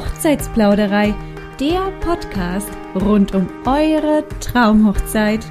Hochzeitsplauderei, 0.00 1.14
der 1.60 1.90
Podcast 2.00 2.70
rund 2.94 3.34
um 3.34 3.46
eure 3.66 4.24
Traumhochzeit. 4.40 5.44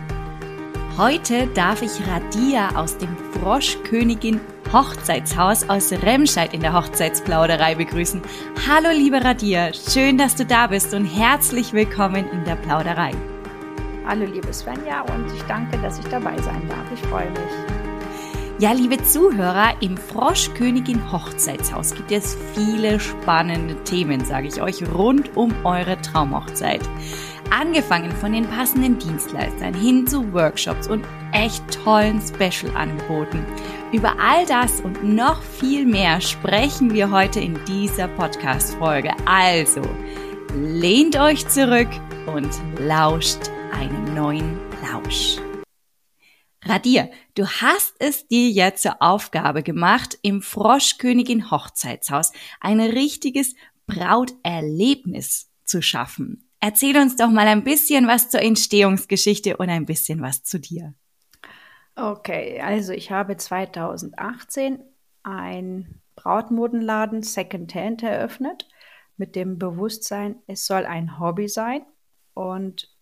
Heute 0.97 1.45
darf 1.53 1.83
ich 1.83 1.91
Radia 2.07 2.75
aus 2.75 2.97
dem 2.97 3.15
Froschkönigin 3.33 4.41
Hochzeitshaus 4.73 5.69
aus 5.69 5.91
Remscheid 5.91 6.51
in 6.55 6.61
der 6.61 6.73
Hochzeitsplauderei 6.73 7.75
begrüßen. 7.75 8.23
Hallo 8.67 8.89
liebe 8.91 9.23
Radia, 9.23 9.69
schön, 9.71 10.17
dass 10.17 10.35
du 10.35 10.47
da 10.47 10.65
bist 10.65 10.95
und 10.95 11.05
herzlich 11.05 11.71
willkommen 11.73 12.25
in 12.31 12.43
der 12.43 12.55
Plauderei. 12.55 13.11
Hallo 14.07 14.25
liebe 14.25 14.51
Svenja 14.51 15.01
und 15.01 15.31
ich 15.31 15.43
danke, 15.43 15.77
dass 15.77 15.99
ich 15.99 16.05
dabei 16.05 16.35
sein 16.41 16.67
darf. 16.67 16.91
Ich 16.91 17.01
freue 17.01 17.29
mich. 17.29 17.78
Ja, 18.59 18.73
liebe 18.73 19.01
Zuhörer, 19.01 19.71
im 19.79 19.95
Froschkönigin 19.95 21.13
Hochzeitshaus 21.13 21.95
gibt 21.95 22.11
es 22.11 22.37
viele 22.53 22.99
spannende 22.99 23.81
Themen, 23.85 24.25
sage 24.25 24.49
ich 24.49 24.61
euch, 24.61 24.83
rund 24.93 25.37
um 25.37 25.53
eure 25.63 25.97
Traumhochzeit. 26.01 26.81
Angefangen 27.57 28.11
von 28.11 28.33
den 28.33 28.45
passenden 28.45 28.99
Dienstleistern 28.99 29.73
hin 29.73 30.05
zu 30.05 30.33
Workshops 30.33 30.89
und 30.89 31.05
echt 31.31 31.63
tollen 31.85 32.19
Special-Angeboten. 32.21 33.45
Über 33.93 34.15
all 34.19 34.45
das 34.45 34.81
und 34.81 35.05
noch 35.05 35.41
viel 35.41 35.85
mehr 35.85 36.19
sprechen 36.19 36.93
wir 36.93 37.11
heute 37.11 37.39
in 37.39 37.57
dieser 37.63 38.09
Podcast-Folge. 38.09 39.13
Also, 39.25 39.81
lehnt 40.53 41.17
euch 41.17 41.47
zurück 41.47 41.87
und 42.25 42.49
lauscht 42.77 43.39
einem 43.71 44.13
neuen 44.13 44.59
Lausch. 44.81 45.37
Radier, 46.69 47.09
du 47.33 47.47
hast 47.47 47.95
es 47.97 48.27
dir 48.27 48.47
jetzt 48.51 48.83
zur 48.83 49.01
Aufgabe 49.01 49.63
gemacht, 49.63 50.19
im 50.21 50.43
Froschkönigin 50.43 51.49
Hochzeitshaus 51.49 52.31
ein 52.61 52.79
richtiges 52.79 53.55
Brauterlebnis 53.87 55.51
zu 55.65 55.81
schaffen. 55.81 56.47
Erzähl 56.59 56.95
uns 56.97 57.15
doch 57.15 57.31
mal 57.31 57.47
ein 57.47 57.63
bisschen 57.63 58.05
was 58.05 58.29
zur 58.29 58.43
Entstehungsgeschichte 58.43 59.57
und 59.57 59.69
ein 59.69 59.87
bisschen 59.87 60.21
was 60.21 60.43
zu 60.43 60.59
dir. 60.59 60.93
Okay, 61.95 62.61
also 62.61 62.93
ich 62.93 63.09
habe 63.09 63.35
2018 63.35 64.79
ein 65.23 66.01
Brautmodenladen 66.15 67.23
Secondhand 67.23 68.03
eröffnet 68.03 68.67
mit 69.17 69.35
dem 69.35 69.57
Bewusstsein, 69.57 70.35
es 70.45 70.67
soll 70.67 70.85
ein 70.85 71.19
Hobby 71.19 71.47
sein 71.47 71.81
und 72.35 72.95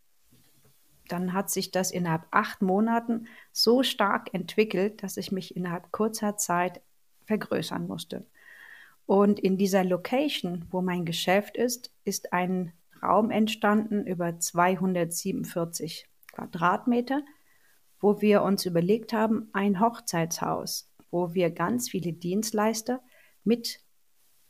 dann 1.08 1.34
hat 1.34 1.50
sich 1.50 1.72
das 1.72 1.92
innerhalb 1.92 2.26
acht 2.32 2.62
Monaten 2.62 3.28
so 3.52 3.84
stark 3.84 4.34
entwickelt, 4.34 5.04
dass 5.04 5.18
ich 5.18 5.32
mich 5.32 5.56
innerhalb 5.56 5.92
kurzer 5.92 6.38
Zeit 6.38 6.82
vergrößern 7.26 7.88
musste. 7.88 8.26
Und 9.06 9.40
in 9.40 9.58
dieser 9.58 9.84
Location, 9.84 10.66
wo 10.70 10.82
mein 10.82 11.06
Geschäft 11.06 11.58
ist, 11.58 11.92
ist 12.04 12.34
ein 12.34 12.74
Raum 13.02 13.32
entstanden 13.32 14.06
über 14.06 14.40
247 14.40 16.08
Quadratmeter, 16.34 17.22
wo 18.00 18.22
wir 18.22 18.44
uns 18.44 18.66
überlegt 18.66 19.14
haben, 19.14 19.50
ein 19.54 19.80
Hochzeitshaus, 19.80 20.92
wo 21.10 21.34
wir 21.34 21.52
ganz 21.52 21.90
viele 21.90 22.14
Dienstleister 22.14 23.02
mit 23.44 23.80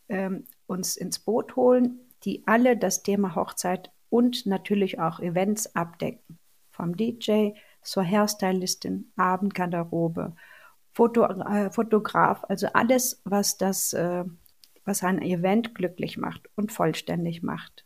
ähm, 0.10 0.46
uns 0.66 0.98
ins 0.98 1.20
Boot 1.20 1.56
holen, 1.56 2.00
die 2.24 2.44
alle 2.48 2.78
das 2.78 3.04
Thema 3.04 3.36
Hochzeit 3.36 3.92
und 4.10 4.46
natürlich 4.46 5.00
auch 5.00 5.20
Events 5.20 5.76
abdecken 5.76 6.40
vom 6.78 6.96
DJ 6.96 7.52
zur 7.82 8.04
Hairstylistin, 8.04 9.12
Abendgarderobe, 9.18 10.36
Foto, 10.94 11.26
äh, 11.26 11.70
Fotograf, 11.72 12.44
also 12.48 12.68
alles, 12.74 13.22
was 13.24 13.58
das, 13.58 13.94
äh, 13.94 14.24
was 14.86 15.04
ein 15.04 15.22
Event 15.22 15.76
glücklich 15.76 16.18
macht 16.18 16.50
und 16.56 16.72
vollständig 16.72 17.44
macht. 17.44 17.84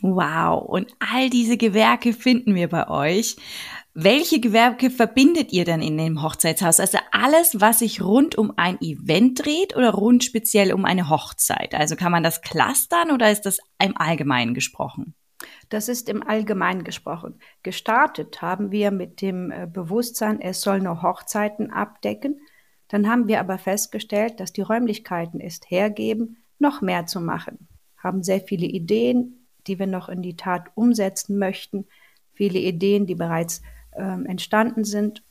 Wow, 0.00 0.62
und 0.62 0.94
all 1.00 1.28
diese 1.28 1.56
Gewerke 1.56 2.12
finden 2.12 2.54
wir 2.54 2.68
bei 2.68 2.88
euch. 2.88 3.36
Welche 3.94 4.38
Gewerke 4.38 4.90
verbindet 4.90 5.52
ihr 5.52 5.64
denn 5.64 5.82
in 5.82 5.98
dem 5.98 6.22
Hochzeitshaus? 6.22 6.78
Also 6.78 6.98
alles, 7.10 7.60
was 7.60 7.80
sich 7.80 8.00
rund 8.00 8.38
um 8.38 8.52
ein 8.56 8.80
Event 8.80 9.44
dreht 9.44 9.74
oder 9.74 9.90
rund 9.90 10.22
speziell 10.22 10.72
um 10.72 10.84
eine 10.84 11.08
Hochzeit? 11.08 11.74
Also 11.74 11.96
kann 11.96 12.12
man 12.12 12.22
das 12.22 12.42
clustern 12.42 13.10
oder 13.10 13.32
ist 13.32 13.42
das 13.42 13.58
im 13.82 13.96
Allgemeinen 13.96 14.54
gesprochen? 14.54 15.14
Das 15.68 15.88
ist 15.88 16.08
im 16.08 16.26
Allgemeinen 16.26 16.84
gesprochen. 16.84 17.38
Gestartet 17.62 18.42
haben 18.42 18.70
wir 18.70 18.90
mit 18.90 19.20
dem 19.20 19.50
äh, 19.50 19.66
Bewusstsein, 19.66 20.40
es 20.40 20.60
soll 20.60 20.80
nur 20.80 21.02
Hochzeiten 21.02 21.70
abdecken. 21.70 22.40
Dann 22.88 23.08
haben 23.08 23.28
wir 23.28 23.40
aber 23.40 23.58
festgestellt, 23.58 24.40
dass 24.40 24.52
die 24.52 24.62
Räumlichkeiten 24.62 25.40
es 25.40 25.60
hergeben, 25.66 26.38
noch 26.58 26.80
mehr 26.80 27.06
zu 27.06 27.20
machen. 27.20 27.68
Haben 27.96 28.22
sehr 28.22 28.40
viele 28.40 28.66
Ideen, 28.66 29.46
die 29.66 29.78
wir 29.78 29.86
noch 29.86 30.08
in 30.08 30.22
die 30.22 30.36
Tat 30.36 30.70
umsetzen 30.74 31.38
möchten. 31.38 31.86
Viele 32.32 32.58
Ideen, 32.58 33.06
die 33.06 33.14
bereits 33.14 33.62
ähm, 33.96 34.26
entstanden 34.26 34.84
sind. 34.84 35.22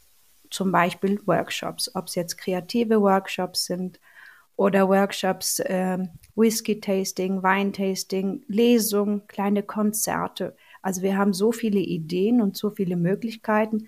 Zum 0.50 0.72
Beispiel 0.72 1.19
Workshops, 1.25 1.94
ob 1.95 2.07
es 2.07 2.16
jetzt 2.16 2.38
kreative 2.38 3.01
Workshops 3.01 3.66
sind 3.66 4.00
oder 4.57 4.90
Workshops, 4.90 5.59
äh, 5.59 6.00
Whisky-Tasting, 6.35 7.41
Wein-Tasting, 7.41 8.44
Lesungen, 8.47 9.25
kleine 9.28 9.63
Konzerte. 9.63 10.56
Also 10.81 11.01
wir 11.03 11.18
haben 11.18 11.31
so 11.31 11.51
viele 11.51 11.79
Ideen 11.79 12.41
und 12.41 12.57
so 12.57 12.72
viele 12.72 12.97
Möglichkeiten, 12.97 13.88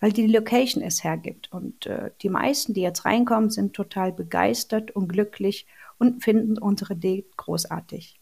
weil 0.00 0.12
die 0.12 0.26
Location 0.26 0.82
es 0.82 1.02
hergibt. 1.02 1.50
Und 1.50 1.86
äh, 1.86 2.10
die 2.20 2.28
meisten, 2.28 2.74
die 2.74 2.82
jetzt 2.82 3.04
reinkommen, 3.04 3.50
sind 3.50 3.72
total 3.74 4.12
begeistert 4.12 4.90
und 4.90 5.08
glücklich 5.08 5.66
und 5.98 6.22
finden 6.22 6.58
unsere 6.58 6.94
Idee 6.94 7.24
großartig. 7.36 8.21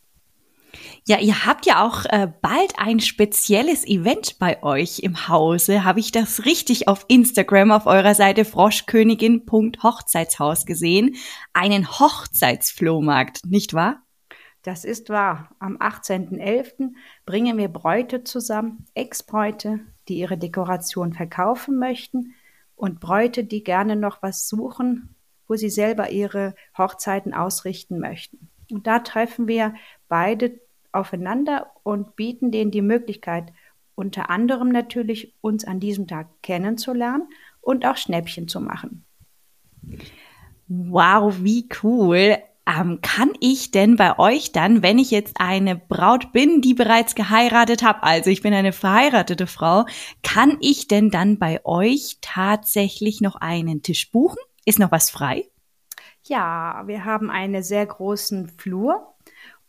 Ja, 1.06 1.18
ihr 1.18 1.46
habt 1.46 1.64
ja 1.66 1.86
auch 1.86 2.06
äh, 2.06 2.26
bald 2.40 2.72
ein 2.78 3.00
spezielles 3.00 3.86
Event 3.86 4.38
bei 4.38 4.62
euch 4.62 5.00
im 5.00 5.28
Hause. 5.28 5.84
Habe 5.84 6.00
ich 6.00 6.12
das 6.12 6.44
richtig 6.44 6.88
auf 6.88 7.04
Instagram 7.08 7.72
auf 7.72 7.86
eurer 7.86 8.14
Seite 8.14 8.44
froschkönigin.hochzeitshaus 8.44 10.66
gesehen? 10.66 11.16
Einen 11.52 11.88
Hochzeitsflohmarkt, 11.88 13.46
nicht 13.46 13.74
wahr? 13.74 14.02
Das 14.62 14.84
ist 14.84 15.08
wahr. 15.08 15.48
Am 15.58 15.78
18.11. 15.78 16.92
bringen 17.24 17.56
wir 17.56 17.68
Bräute 17.68 18.24
zusammen, 18.24 18.84
Ex-Bräute, 18.94 19.80
die 20.08 20.18
ihre 20.18 20.36
Dekoration 20.36 21.14
verkaufen 21.14 21.78
möchten 21.78 22.34
und 22.76 23.00
Bräute, 23.00 23.44
die 23.44 23.64
gerne 23.64 23.96
noch 23.96 24.22
was 24.22 24.46
suchen, 24.48 25.14
wo 25.48 25.56
sie 25.56 25.70
selber 25.70 26.10
ihre 26.10 26.54
Hochzeiten 26.76 27.32
ausrichten 27.32 27.98
möchten. 27.98 28.50
Und 28.70 28.86
da 28.86 28.98
treffen 29.00 29.48
wir 29.48 29.74
beide 30.10 30.60
aufeinander 30.92 31.70
und 31.82 32.16
bieten 32.16 32.50
denen 32.50 32.70
die 32.70 32.82
Möglichkeit, 32.82 33.52
unter 33.94 34.28
anderem 34.28 34.68
natürlich 34.68 35.34
uns 35.40 35.64
an 35.64 35.80
diesem 35.80 36.06
Tag 36.06 36.28
kennenzulernen 36.42 37.28
und 37.62 37.86
auch 37.86 37.96
Schnäppchen 37.96 38.48
zu 38.48 38.60
machen. 38.60 39.04
Wow, 40.68 41.42
wie 41.42 41.68
cool. 41.82 42.36
Ähm, 42.66 43.00
kann 43.02 43.32
ich 43.40 43.70
denn 43.70 43.96
bei 43.96 44.18
euch 44.18 44.52
dann, 44.52 44.82
wenn 44.82 44.98
ich 44.98 45.10
jetzt 45.10 45.36
eine 45.40 45.76
Braut 45.76 46.32
bin, 46.32 46.60
die 46.60 46.74
bereits 46.74 47.14
geheiratet 47.14 47.82
habe, 47.82 48.02
also 48.02 48.30
ich 48.30 48.42
bin 48.42 48.54
eine 48.54 48.72
verheiratete 48.72 49.46
Frau, 49.46 49.86
kann 50.22 50.56
ich 50.60 50.86
denn 50.86 51.10
dann 51.10 51.38
bei 51.38 51.64
euch 51.64 52.18
tatsächlich 52.20 53.20
noch 53.20 53.36
einen 53.36 53.82
Tisch 53.82 54.10
buchen? 54.10 54.38
Ist 54.64 54.78
noch 54.78 54.92
was 54.92 55.10
frei? 55.10 55.46
Ja, 56.26 56.82
wir 56.86 57.04
haben 57.04 57.30
einen 57.30 57.62
sehr 57.62 57.86
großen 57.86 58.48
Flur 58.48 59.14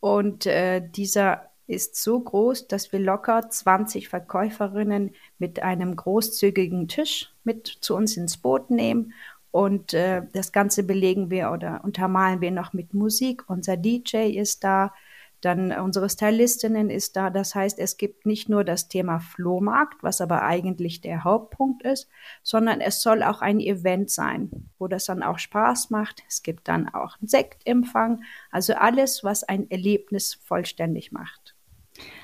und 0.01 0.45
äh, 0.45 0.81
dieser 0.85 1.51
ist 1.67 1.95
so 1.95 2.19
groß, 2.19 2.67
dass 2.67 2.91
wir 2.91 2.99
locker 2.99 3.49
20 3.49 4.09
Verkäuferinnen 4.09 5.15
mit 5.37 5.63
einem 5.63 5.95
großzügigen 5.95 6.89
Tisch 6.89 7.33
mit 7.45 7.67
zu 7.67 7.95
uns 7.95 8.17
ins 8.17 8.37
Boot 8.37 8.69
nehmen. 8.69 9.13
Und 9.51 9.93
äh, 9.93 10.23
das 10.33 10.51
Ganze 10.51 10.83
belegen 10.83 11.29
wir 11.29 11.51
oder 11.51 11.81
untermalen 11.83 12.41
wir 12.41 12.51
noch 12.51 12.73
mit 12.73 12.93
Musik. 12.93 13.43
Unser 13.47 13.77
DJ 13.77 14.37
ist 14.37 14.65
da. 14.65 14.93
Dann 15.41 15.71
unsere 15.71 16.07
Stylistinnen 16.09 16.89
ist 16.89 17.15
da. 17.15 17.31
Das 17.31 17.55
heißt, 17.55 17.79
es 17.79 17.97
gibt 17.97 18.25
nicht 18.25 18.47
nur 18.47 18.63
das 18.63 18.87
Thema 18.87 19.19
Flohmarkt, 19.19 20.03
was 20.03 20.21
aber 20.21 20.43
eigentlich 20.43 21.01
der 21.01 21.23
Hauptpunkt 21.23 21.83
ist, 21.83 22.07
sondern 22.43 22.79
es 22.79 23.01
soll 23.01 23.23
auch 23.23 23.41
ein 23.41 23.59
Event 23.59 24.11
sein, 24.11 24.69
wo 24.77 24.87
das 24.87 25.05
dann 25.05 25.23
auch 25.23 25.39
Spaß 25.39 25.89
macht. 25.89 26.23
Es 26.27 26.43
gibt 26.43 26.67
dann 26.67 26.89
auch 26.89 27.17
einen 27.19 27.27
Sektempfang. 27.27 28.23
Also 28.51 28.73
alles, 28.75 29.23
was 29.23 29.43
ein 29.43 29.69
Erlebnis 29.71 30.35
vollständig 30.35 31.11
macht. 31.11 31.55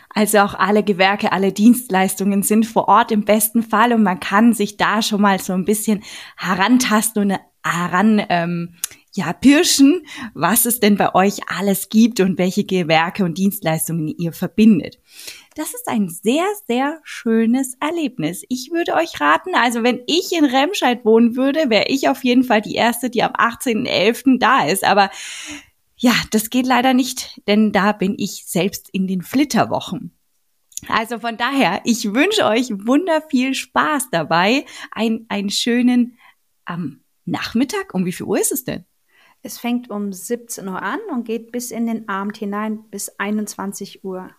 Also 0.10 0.40
auch 0.40 0.54
alle 0.54 0.84
Gewerke, 0.84 1.32
alle 1.32 1.52
Dienstleistungen 1.52 2.42
sind 2.42 2.66
vor 2.66 2.88
Ort 2.88 3.12
im 3.12 3.26
besten 3.26 3.62
Fall 3.62 3.94
und 3.94 4.04
man 4.04 4.20
kann 4.20 4.54
sich 4.54 4.78
da 4.78 5.02
schon 5.02 5.22
mal 5.22 5.40
so 5.40 5.54
ein 5.54 5.66
bisschen 5.66 6.04
herantasten 6.38 7.32
und 7.32 7.40
heran 7.64 8.26
ähm, 8.30 8.76
ja, 9.18 9.34
pirschen, 9.34 10.06
was 10.34 10.66
es 10.66 10.80
denn 10.80 10.96
bei 10.96 11.14
euch 11.16 11.40
alles 11.48 11.90
gibt 11.90 12.20
und 12.20 12.38
welche 12.38 12.64
Gewerke 12.64 13.26
und 13.26 13.38
Dienstleistungen 13.38 14.08
ihr 14.08 14.32
verbindet. 14.32 15.00
Das 15.56 15.74
ist 15.74 15.88
ein 15.88 16.08
sehr, 16.08 16.46
sehr 16.68 17.00
schönes 17.04 17.74
Erlebnis. 17.80 18.44
Ich 18.48 18.72
würde 18.72 18.94
euch 18.94 19.20
raten, 19.20 19.56
also 19.56 19.82
wenn 19.82 20.02
ich 20.06 20.32
in 20.32 20.46
Remscheid 20.46 21.04
wohnen 21.04 21.36
würde, 21.36 21.72
wäre 21.72 21.88
ich 21.88 22.10
auf 22.10 22.24
jeden 22.24 22.44
Fall 22.44 22.62
die 22.62 22.76
Erste, 22.76 23.10
die 23.10 23.24
am 23.24 23.34
18.11. 23.34 24.38
da 24.40 24.66
ist. 24.66 24.84
Aber 24.84 25.10
Ja, 26.00 26.14
das 26.30 26.52
geht 26.52 26.68
leider 26.68 26.94
nicht, 26.94 27.42
denn 27.48 27.72
da 27.72 27.92
bin 27.92 28.14
ich 28.20 28.46
selbst 28.46 28.88
in 28.92 29.08
den 29.08 29.24
Flitterwochen. 29.24 30.16
Also 30.88 31.18
von 31.18 31.38
daher, 31.38 31.82
ich 31.86 32.14
wünsche 32.14 32.46
euch 32.46 32.70
wunder 32.70 33.24
viel 33.28 33.56
Spaß 33.56 34.12
dabei. 34.12 34.66
Ein, 34.92 35.26
einen 35.28 35.50
schönen 35.50 36.20
am 36.66 37.02
Nachmittag. 37.26 37.96
Um 37.96 38.06
wie 38.06 38.12
viel 38.12 38.28
Uhr 38.28 38.40
ist 38.40 38.52
es 38.52 38.64
denn? 38.64 38.86
Es 39.42 39.60
fängt 39.60 39.90
um 39.90 40.12
17 40.12 40.68
Uhr 40.68 40.82
an 40.82 41.00
und 41.12 41.26
geht 41.26 41.52
bis 41.52 41.72
in 41.72 41.86
den 41.86 42.10
Abend 42.10 42.38
hinein 42.38 42.84
bis 42.90 43.10
21 43.18 44.04
Uhr. 44.04 44.30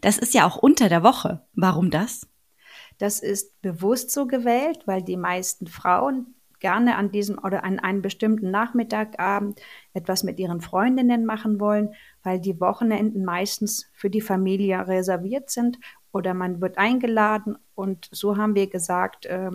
Das 0.00 0.18
ist 0.18 0.34
ja 0.34 0.46
auch 0.46 0.56
unter 0.56 0.88
der 0.88 1.02
Woche. 1.02 1.46
Warum 1.54 1.90
das? 1.90 2.28
Das 2.98 3.20
ist 3.20 3.60
bewusst 3.60 4.10
so 4.10 4.26
gewählt, 4.26 4.82
weil 4.86 5.02
die 5.02 5.16
meisten 5.16 5.66
Frauen 5.66 6.34
gerne 6.60 6.96
an 6.96 7.10
diesem 7.10 7.38
oder 7.38 7.64
an 7.64 7.78
einem 7.78 8.02
bestimmten 8.02 8.50
Nachmittagabend 8.50 9.60
etwas 9.92 10.22
mit 10.22 10.38
ihren 10.40 10.60
Freundinnen 10.60 11.26
machen 11.26 11.60
wollen, 11.60 11.94
weil 12.22 12.40
die 12.40 12.60
Wochenenden 12.60 13.24
meistens 13.24 13.90
für 13.92 14.08
die 14.08 14.22
Familie 14.22 14.86
reserviert 14.88 15.50
sind 15.50 15.78
oder 16.12 16.32
man 16.32 16.60
wird 16.62 16.78
eingeladen. 16.78 17.58
Und 17.74 18.08
so 18.10 18.36
haben 18.36 18.54
wir 18.54 18.68
gesagt, 18.68 19.26
äh, 19.26 19.50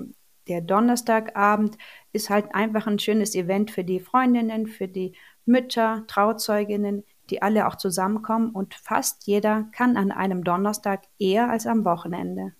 der 0.47 0.61
Donnerstagabend 0.61 1.77
ist 2.13 2.29
halt 2.29 2.53
einfach 2.53 2.87
ein 2.87 2.99
schönes 2.99 3.35
Event 3.35 3.71
für 3.71 3.83
die 3.83 3.99
Freundinnen, 3.99 4.67
für 4.67 4.87
die 4.87 5.13
Mütter, 5.45 6.03
Trauzeuginnen, 6.07 7.03
die 7.29 7.41
alle 7.41 7.67
auch 7.67 7.75
zusammenkommen 7.75 8.51
und 8.51 8.73
fast 8.75 9.25
jeder 9.25 9.69
kann 9.71 9.97
an 9.97 10.11
einem 10.11 10.43
Donnerstag 10.43 11.03
eher 11.19 11.49
als 11.49 11.65
am 11.65 11.85
Wochenende. 11.85 12.53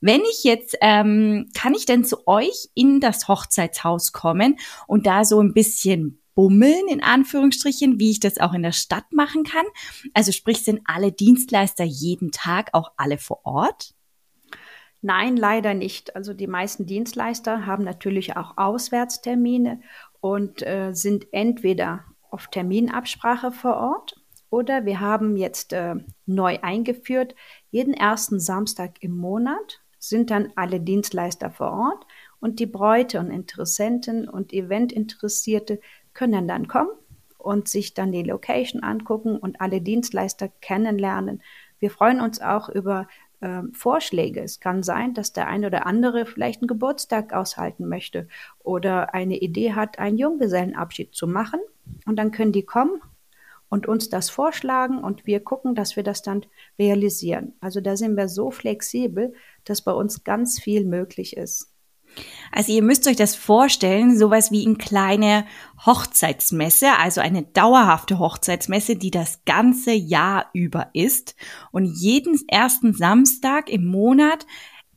Wenn 0.00 0.20
ich 0.30 0.44
jetzt, 0.44 0.76
ähm, 0.80 1.50
kann 1.54 1.74
ich 1.74 1.86
denn 1.86 2.04
zu 2.04 2.28
euch 2.28 2.68
in 2.74 3.00
das 3.00 3.26
Hochzeitshaus 3.28 4.12
kommen 4.12 4.60
und 4.86 5.06
da 5.06 5.24
so 5.24 5.40
ein 5.40 5.52
bisschen 5.52 6.22
bummeln, 6.36 6.86
in 6.88 7.02
Anführungsstrichen, 7.02 7.98
wie 7.98 8.12
ich 8.12 8.20
das 8.20 8.38
auch 8.38 8.52
in 8.52 8.62
der 8.62 8.70
Stadt 8.70 9.10
machen 9.10 9.42
kann? 9.42 9.66
Also 10.14 10.30
sprich, 10.30 10.62
sind 10.62 10.82
alle 10.84 11.10
Dienstleister 11.10 11.82
jeden 11.82 12.30
Tag 12.30 12.68
auch 12.72 12.92
alle 12.96 13.18
vor 13.18 13.40
Ort? 13.44 13.95
Nein, 15.06 15.36
leider 15.36 15.72
nicht. 15.72 16.16
Also 16.16 16.34
die 16.34 16.48
meisten 16.48 16.84
Dienstleister 16.84 17.64
haben 17.64 17.84
natürlich 17.84 18.36
auch 18.36 18.54
Auswärtstermine 18.56 19.80
und 20.20 20.66
äh, 20.66 20.94
sind 20.94 21.28
entweder 21.30 22.02
auf 22.28 22.48
Terminabsprache 22.48 23.52
vor 23.52 23.76
Ort 23.76 24.20
oder 24.50 24.84
wir 24.84 24.98
haben 24.98 25.36
jetzt 25.36 25.72
äh, 25.72 25.94
neu 26.26 26.58
eingeführt, 26.60 27.36
jeden 27.70 27.94
ersten 27.94 28.40
Samstag 28.40 28.96
im 28.98 29.16
Monat 29.16 29.80
sind 30.00 30.32
dann 30.32 30.52
alle 30.56 30.80
Dienstleister 30.80 31.52
vor 31.52 31.70
Ort 31.70 32.04
und 32.40 32.58
die 32.58 32.66
Bräute 32.66 33.20
und 33.20 33.30
Interessenten 33.30 34.28
und 34.28 34.52
Eventinteressierte 34.52 35.78
können 36.14 36.48
dann 36.48 36.66
kommen 36.66 36.90
und 37.38 37.68
sich 37.68 37.94
dann 37.94 38.10
die 38.10 38.24
Location 38.24 38.82
angucken 38.82 39.36
und 39.36 39.60
alle 39.60 39.80
Dienstleister 39.80 40.48
kennenlernen. 40.60 41.42
Wir 41.78 41.92
freuen 41.92 42.20
uns 42.20 42.40
auch 42.40 42.68
über 42.68 43.06
äh, 43.40 43.62
Vorschläge. 43.72 44.42
Es 44.42 44.60
kann 44.60 44.82
sein, 44.82 45.14
dass 45.14 45.32
der 45.32 45.48
eine 45.48 45.66
oder 45.66 45.86
andere 45.86 46.26
vielleicht 46.26 46.62
einen 46.62 46.68
Geburtstag 46.68 47.32
aushalten 47.32 47.88
möchte 47.88 48.28
oder 48.62 49.14
eine 49.14 49.38
Idee 49.38 49.72
hat, 49.72 49.98
einen 49.98 50.18
Junggesellenabschied 50.18 51.14
zu 51.14 51.26
machen. 51.26 51.60
Und 52.04 52.16
dann 52.16 52.32
können 52.32 52.52
die 52.52 52.64
kommen 52.64 53.00
und 53.68 53.86
uns 53.86 54.08
das 54.08 54.30
vorschlagen 54.30 54.98
und 54.98 55.26
wir 55.26 55.40
gucken, 55.40 55.74
dass 55.74 55.96
wir 55.96 56.02
das 56.02 56.22
dann 56.22 56.46
realisieren. 56.78 57.54
Also 57.60 57.80
da 57.80 57.96
sind 57.96 58.16
wir 58.16 58.28
so 58.28 58.50
flexibel, 58.50 59.34
dass 59.64 59.82
bei 59.82 59.92
uns 59.92 60.24
ganz 60.24 60.60
viel 60.60 60.84
möglich 60.84 61.36
ist. 61.36 61.72
Also 62.52 62.72
ihr 62.72 62.82
müsst 62.82 63.06
euch 63.06 63.16
das 63.16 63.34
vorstellen, 63.34 64.18
sowas 64.18 64.50
wie 64.50 64.66
eine 64.66 64.76
kleine 64.76 65.46
Hochzeitsmesse, 65.84 66.96
also 66.98 67.20
eine 67.20 67.42
dauerhafte 67.42 68.18
Hochzeitsmesse, 68.18 68.96
die 68.96 69.10
das 69.10 69.44
ganze 69.44 69.92
Jahr 69.92 70.50
über 70.52 70.88
ist. 70.92 71.34
Und 71.72 71.84
jeden 71.84 72.40
ersten 72.48 72.94
Samstag 72.94 73.68
im 73.68 73.86
Monat 73.86 74.46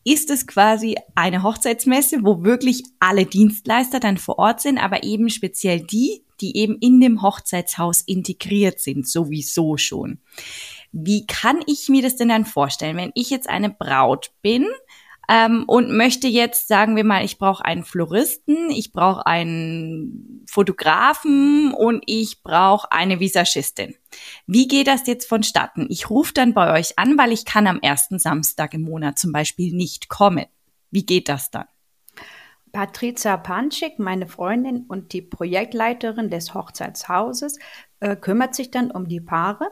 ist 0.03 0.29
es 0.29 0.47
quasi 0.47 0.95
eine 1.15 1.43
Hochzeitsmesse, 1.43 2.23
wo 2.23 2.43
wirklich 2.43 2.83
alle 2.99 3.25
Dienstleister 3.25 3.99
dann 3.99 4.17
vor 4.17 4.39
Ort 4.39 4.61
sind, 4.61 4.77
aber 4.77 5.03
eben 5.03 5.29
speziell 5.29 5.81
die, 5.81 6.23
die 6.41 6.55
eben 6.57 6.77
in 6.79 7.01
dem 7.01 7.21
Hochzeitshaus 7.21 8.01
integriert 8.01 8.79
sind, 8.79 9.07
sowieso 9.07 9.77
schon. 9.77 10.19
Wie 10.91 11.27
kann 11.27 11.59
ich 11.67 11.89
mir 11.89 12.01
das 12.01 12.15
denn 12.15 12.29
dann 12.29 12.45
vorstellen, 12.45 12.97
wenn 12.97 13.11
ich 13.13 13.29
jetzt 13.29 13.49
eine 13.49 13.69
Braut 13.69 14.31
bin 14.41 14.65
ähm, 15.29 15.63
und 15.67 15.95
möchte 15.95 16.27
jetzt, 16.27 16.67
sagen 16.67 16.95
wir 16.95 17.03
mal, 17.03 17.23
ich 17.23 17.37
brauche 17.37 17.63
einen 17.63 17.83
Floristen, 17.83 18.71
ich 18.71 18.91
brauche 18.91 19.27
einen 19.27 20.43
Fotografen 20.49 21.71
und 21.71 22.01
ich 22.07 22.41
brauche 22.41 22.91
eine 22.91 23.19
Visagistin. 23.19 23.95
Wie 24.47 24.67
geht 24.67 24.87
das 24.87 25.05
jetzt 25.05 25.29
vonstatten? 25.29 25.85
Ich 25.89 26.09
rufe 26.09 26.33
dann 26.33 26.55
bei 26.55 26.73
euch 26.79 26.97
an, 26.97 27.15
weil 27.19 27.31
ich 27.31 27.45
kann 27.45 27.67
am 27.67 27.79
ersten 27.79 28.17
Samstag 28.17 28.73
im 28.73 28.81
Monat 28.81 29.19
zum 29.19 29.31
Beispiel 29.31 29.71
nicht 29.71 30.09
kommen. 30.09 30.47
Wie 30.89 31.05
geht 31.05 31.29
das 31.29 31.51
dann? 31.51 31.67
Patricia 32.71 33.37
Panschik, 33.37 33.99
meine 33.99 34.27
Freundin 34.27 34.85
und 34.87 35.13
die 35.13 35.21
Projektleiterin 35.21 36.31
des 36.31 36.55
Hochzeitshauses, 36.55 37.59
äh, 37.99 38.15
kümmert 38.15 38.55
sich 38.55 38.71
dann 38.71 38.89
um 38.89 39.07
die 39.07 39.21
Paare. 39.21 39.69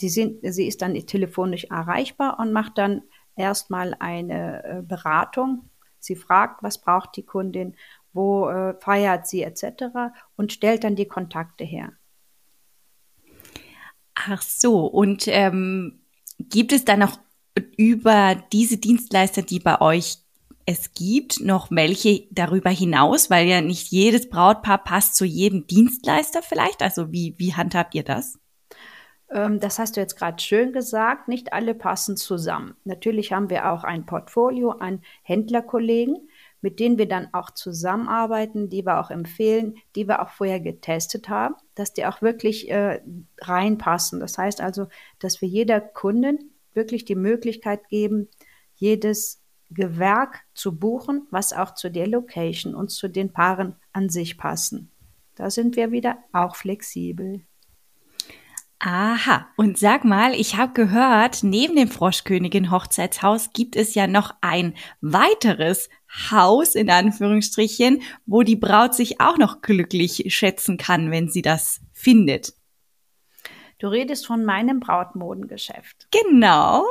Die 0.00 0.08
sind, 0.08 0.40
sie 0.42 0.66
ist 0.66 0.82
dann 0.82 0.94
telefonisch 0.94 1.64
erreichbar 1.64 2.38
und 2.40 2.52
macht 2.52 2.78
dann 2.78 3.02
erstmal 3.38 3.94
eine 3.98 4.64
äh, 4.64 4.82
Beratung. 4.82 5.68
Sie 5.98 6.16
fragt, 6.16 6.62
was 6.62 6.78
braucht 6.78 7.16
die 7.16 7.24
Kundin, 7.24 7.74
wo 8.12 8.48
äh, 8.48 8.74
feiert 8.80 9.26
sie 9.26 9.42
etc. 9.42 10.12
und 10.36 10.52
stellt 10.52 10.84
dann 10.84 10.96
die 10.96 11.08
Kontakte 11.08 11.64
her. 11.64 11.92
Ach 14.14 14.42
so, 14.42 14.86
und 14.86 15.28
ähm, 15.28 16.00
gibt 16.38 16.72
es 16.72 16.84
dann 16.84 16.98
noch 16.98 17.18
über 17.76 18.36
diese 18.52 18.78
Dienstleister, 18.78 19.42
die 19.42 19.60
bei 19.60 19.80
euch 19.80 20.18
es 20.66 20.92
gibt, 20.92 21.40
noch 21.40 21.70
welche 21.70 22.26
darüber 22.30 22.68
hinaus, 22.68 23.30
weil 23.30 23.48
ja 23.48 23.62
nicht 23.62 23.90
jedes 23.90 24.28
Brautpaar 24.28 24.78
passt 24.78 25.16
zu 25.16 25.24
jedem 25.24 25.66
Dienstleister 25.66 26.42
vielleicht? 26.42 26.82
Also 26.82 27.10
wie, 27.10 27.34
wie 27.38 27.54
handhabt 27.54 27.94
ihr 27.94 28.02
das? 28.02 28.38
Ähm, 29.30 29.60
das 29.60 29.78
hast 29.78 29.96
du 29.96 30.00
jetzt 30.00 30.16
gerade 30.16 30.42
schön 30.42 30.72
gesagt, 30.72 31.28
nicht 31.28 31.52
alle 31.52 31.74
passen 31.74 32.16
zusammen. 32.16 32.76
Natürlich 32.84 33.32
haben 33.32 33.50
wir 33.50 33.70
auch 33.70 33.84
ein 33.84 34.06
Portfolio 34.06 34.70
an 34.70 35.02
Händlerkollegen, 35.22 36.28
mit 36.60 36.80
denen 36.80 36.98
wir 36.98 37.06
dann 37.06 37.28
auch 37.32 37.50
zusammenarbeiten, 37.50 38.68
die 38.68 38.84
wir 38.84 38.98
auch 39.00 39.10
empfehlen, 39.10 39.76
die 39.94 40.08
wir 40.08 40.22
auch 40.22 40.30
vorher 40.30 40.60
getestet 40.60 41.28
haben, 41.28 41.54
dass 41.74 41.92
die 41.92 42.06
auch 42.06 42.22
wirklich 42.22 42.70
äh, 42.70 43.00
reinpassen. 43.40 44.20
Das 44.20 44.38
heißt 44.38 44.60
also, 44.60 44.88
dass 45.18 45.40
wir 45.40 45.48
jeder 45.48 45.80
Kundin 45.80 46.50
wirklich 46.74 47.04
die 47.04 47.14
Möglichkeit 47.14 47.88
geben, 47.88 48.28
jedes 48.74 49.42
Gewerk 49.70 50.40
zu 50.54 50.78
buchen, 50.78 51.26
was 51.30 51.52
auch 51.52 51.74
zu 51.74 51.90
der 51.90 52.06
Location 52.06 52.74
und 52.74 52.90
zu 52.90 53.08
den 53.08 53.32
Paaren 53.32 53.76
an 53.92 54.08
sich 54.08 54.38
passen. 54.38 54.90
Da 55.34 55.50
sind 55.50 55.76
wir 55.76 55.92
wieder 55.92 56.18
auch 56.32 56.56
flexibel. 56.56 57.42
Aha, 58.80 59.48
und 59.56 59.76
sag 59.76 60.04
mal, 60.04 60.34
ich 60.34 60.56
habe 60.56 60.72
gehört, 60.72 61.42
neben 61.42 61.74
dem 61.74 61.88
Froschkönigin 61.88 62.70
Hochzeitshaus 62.70 63.52
gibt 63.52 63.74
es 63.74 63.96
ja 63.96 64.06
noch 64.06 64.36
ein 64.40 64.74
weiteres 65.00 65.88
Haus 66.30 66.76
in 66.76 66.88
Anführungsstrichen, 66.88 68.02
wo 68.24 68.44
die 68.44 68.54
Braut 68.54 68.94
sich 68.94 69.20
auch 69.20 69.36
noch 69.36 69.62
glücklich 69.62 70.26
schätzen 70.28 70.76
kann, 70.76 71.10
wenn 71.10 71.28
sie 71.28 71.42
das 71.42 71.80
findet. 71.92 72.54
Du 73.80 73.88
redest 73.88 74.28
von 74.28 74.44
meinem 74.44 74.78
Brautmodengeschäft. 74.78 76.06
Genau. 76.12 76.84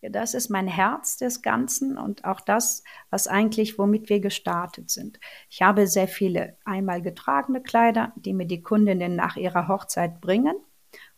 Ja, 0.00 0.08
das 0.08 0.34
ist 0.34 0.50
mein 0.50 0.66
Herz 0.66 1.18
des 1.18 1.40
Ganzen 1.40 1.98
und 1.98 2.24
auch 2.24 2.40
das, 2.40 2.82
was 3.10 3.28
eigentlich, 3.28 3.78
womit 3.78 4.08
wir 4.08 4.18
gestartet 4.18 4.90
sind. 4.90 5.20
Ich 5.48 5.62
habe 5.62 5.86
sehr 5.86 6.08
viele 6.08 6.56
einmal 6.64 7.00
getragene 7.00 7.62
Kleider, 7.62 8.12
die 8.16 8.34
mir 8.34 8.46
die 8.46 8.60
Kundinnen 8.60 9.14
nach 9.14 9.36
ihrer 9.36 9.68
Hochzeit 9.68 10.20
bringen 10.20 10.56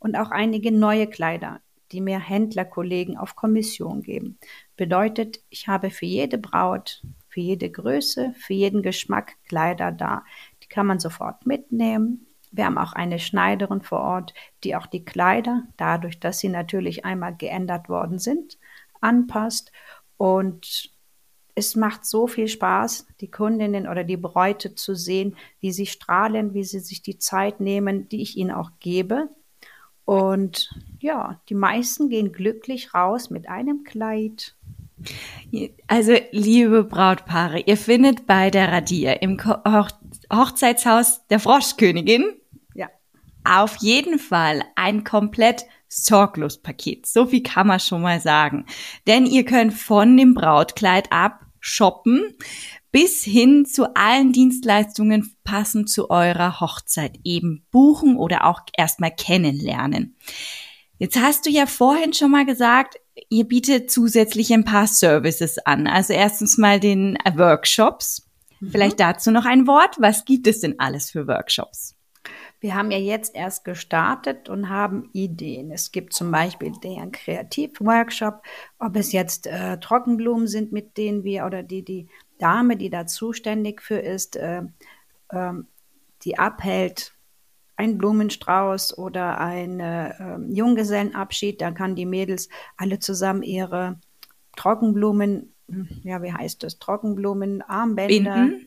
und 0.05 0.17
auch 0.17 0.31
einige 0.31 0.71
neue 0.71 1.07
Kleider, 1.07 1.61
die 1.91 2.03
mir 2.03 2.21
Händlerkollegen 2.21 3.17
auf 3.17 3.37
Kommission 3.37 4.03
geben. 4.03 4.39
Bedeutet, 4.77 5.41
ich 5.49 5.67
habe 5.67 5.89
für 5.89 6.05
jede 6.05 6.37
Braut, 6.37 7.03
für 7.29 7.41
jede 7.41 7.71
Größe, 7.71 8.35
für 8.37 8.53
jeden 8.53 8.83
Geschmack 8.83 9.33
Kleider 9.49 9.93
da. 9.93 10.23
Die 10.63 10.69
kann 10.69 10.87
man 10.87 11.01
sofort 11.01 11.47
mitnehmen. 11.47 12.27
Wir 12.53 12.67
haben 12.67 12.77
auch 12.77 12.93
eine 12.93 13.19
Schneiderin 13.19 13.81
vor 13.81 14.01
Ort, 14.01 14.35
die 14.63 14.77
auch 14.77 14.87
die 14.87 15.07
Kleider, 15.07 15.63
dadurch, 15.79 16.21
dass 16.21 16.39
sie 16.39 16.51
natürlich 16.51 17.07
einmal 17.07 17.35
geändert 17.35 17.89
worden 17.89 18.19
sind, 18.19 18.59
anpasst. 19.01 19.73
Und 20.19 20.93
es 21.55 21.77
macht 21.77 22.05
so 22.05 22.27
viel 22.27 22.49
Spaß, 22.49 23.07
die 23.23 23.31
Kundinnen 23.31 23.89
oder 23.89 24.05
die 24.05 24.19
Bräute 24.19 24.75
zu 24.75 24.95
sehen, 24.95 25.35
wie 25.61 25.73
sie 25.73 25.87
strahlen, 25.87 26.53
wie 26.53 26.65
sie 26.65 26.81
sich 26.81 27.01
die 27.01 27.19
Zeit 27.19 27.61
nehmen, 27.61 28.07
die 28.11 28.21
ich 28.21 28.37
ihnen 28.37 28.51
auch 28.51 28.73
gebe. 28.81 29.31
Und 30.05 30.71
ja, 31.01 31.41
die 31.49 31.55
meisten 31.55 32.09
gehen 32.09 32.33
glücklich 32.33 32.95
raus 32.95 33.31
mit 33.31 33.49
einem 33.49 33.85
Kleid. 33.85 34.55
Also, 35.87 36.15
liebe 36.31 36.85
Brautpaare, 36.85 37.61
ihr 37.61 37.77
findet 37.77 38.27
bei 38.27 38.51
der 38.51 38.73
Radier 38.73 39.23
im 39.23 39.39
Hoch 39.45 39.89
Hochzeitshaus 40.33 41.27
der 41.29 41.41
Froschkönigin 41.41 42.25
ja. 42.75 42.89
auf 43.45 43.77
jeden 43.77 44.19
Fall 44.19 44.63
ein 44.75 45.05
komplett 45.05 45.67
Sorglos-Paket. 45.89 47.07
So 47.07 47.27
viel 47.27 47.43
kann 47.43 47.67
man 47.67 47.81
schon 47.81 48.03
mal 48.03 48.21
sagen. 48.21 48.67
Denn 49.07 49.27
ihr 49.27 49.45
könnt 49.45 49.75
von 49.75 50.17
dem 50.17 50.35
Brautkleid 50.35 51.13
ab 51.13 51.45
shoppen 51.61 52.37
bis 52.95 53.25
hin 53.25 53.67
zu 53.67 53.97
allen 53.97 54.33
Dienstleistungen 54.33 55.35
passend 55.43 55.91
zu 55.91 56.11
eurer 56.11 56.61
Hochzeit 56.61 57.19
eben 57.25 57.67
buchen 57.73 58.17
oder 58.17 58.45
auch 58.45 58.61
erstmal 58.77 59.11
kennenlernen. 59.11 60.17
Jetzt 60.99 61.21
hast 61.21 61.45
du 61.45 61.51
ja 61.51 61.67
vorhin 61.67 62.13
schon 62.13 62.31
mal 62.31 62.47
gesagt, 62.47 62.95
ihr 63.31 63.49
bietet 63.49 63.91
zusätzlich 63.91 64.53
ein 64.53 64.65
paar 64.65 64.87
Services 64.87 65.59
an. 65.59 65.89
Also 65.89 66.13
erstens 66.13 66.57
mal 66.57 66.79
den 66.79 67.19
Workshops. 67.35 68.31
Mhm. 68.61 68.71
Vielleicht 68.71 69.01
dazu 69.01 69.33
noch 69.33 69.45
ein 69.45 69.67
Wort. 69.67 69.97
Was 69.99 70.25
gibt 70.25 70.47
es 70.47 70.61
denn 70.61 70.79
alles 70.79 71.11
für 71.11 71.27
Workshops? 71.27 71.97
Wir 72.65 72.75
haben 72.75 72.91
ja 72.91 72.97
jetzt 72.97 73.37
erst 73.37 73.67
gestartet 73.67 74.49
und 74.49 74.71
haben 74.71 75.11
Ideen. 75.13 75.71
Es 75.71 75.93
gibt 75.93 76.15
zum 76.15 76.31
Beispiel 76.31 76.73
den 76.83 77.13
Kreativworkshop, 77.13 78.41
ob 78.79 78.97
es 78.97 79.13
jetzt 79.13 79.47
äh, 79.47 79.79
Trockenblumen 79.79 80.47
sind, 80.47 80.73
mit 80.73 80.97
denen 80.97 81.25
wir 81.25 81.45
oder 81.45 81.63
die, 81.63 81.83
die 81.83 82.09
Dame, 82.39 82.79
die 82.79 82.89
da 82.89 83.07
zuständig 83.07 83.83
für 83.83 83.99
ist, 83.99 84.37
äh, 84.37 84.63
äh, 85.29 85.53
die 86.23 86.39
abhält, 86.39 87.13
ein 87.77 87.99
Blumenstrauß 87.99 88.97
oder 88.97 89.37
ein 89.37 89.81
äh, 89.81 90.39
Junggesellenabschied. 90.49 91.61
Da 91.61 91.71
kann 91.71 91.95
die 91.95 92.07
Mädels 92.07 92.49
alle 92.79 92.99
zusammen 92.99 93.43
ihre 93.43 94.01
Trockenblumen, 94.57 95.53
hm, 95.69 95.89
ja, 96.03 96.23
wie 96.23 96.33
heißt 96.33 96.63
das? 96.63 96.79
Trockenblumen, 96.79 97.61
Armbänder. 97.61 98.35
Binden? 98.37 98.67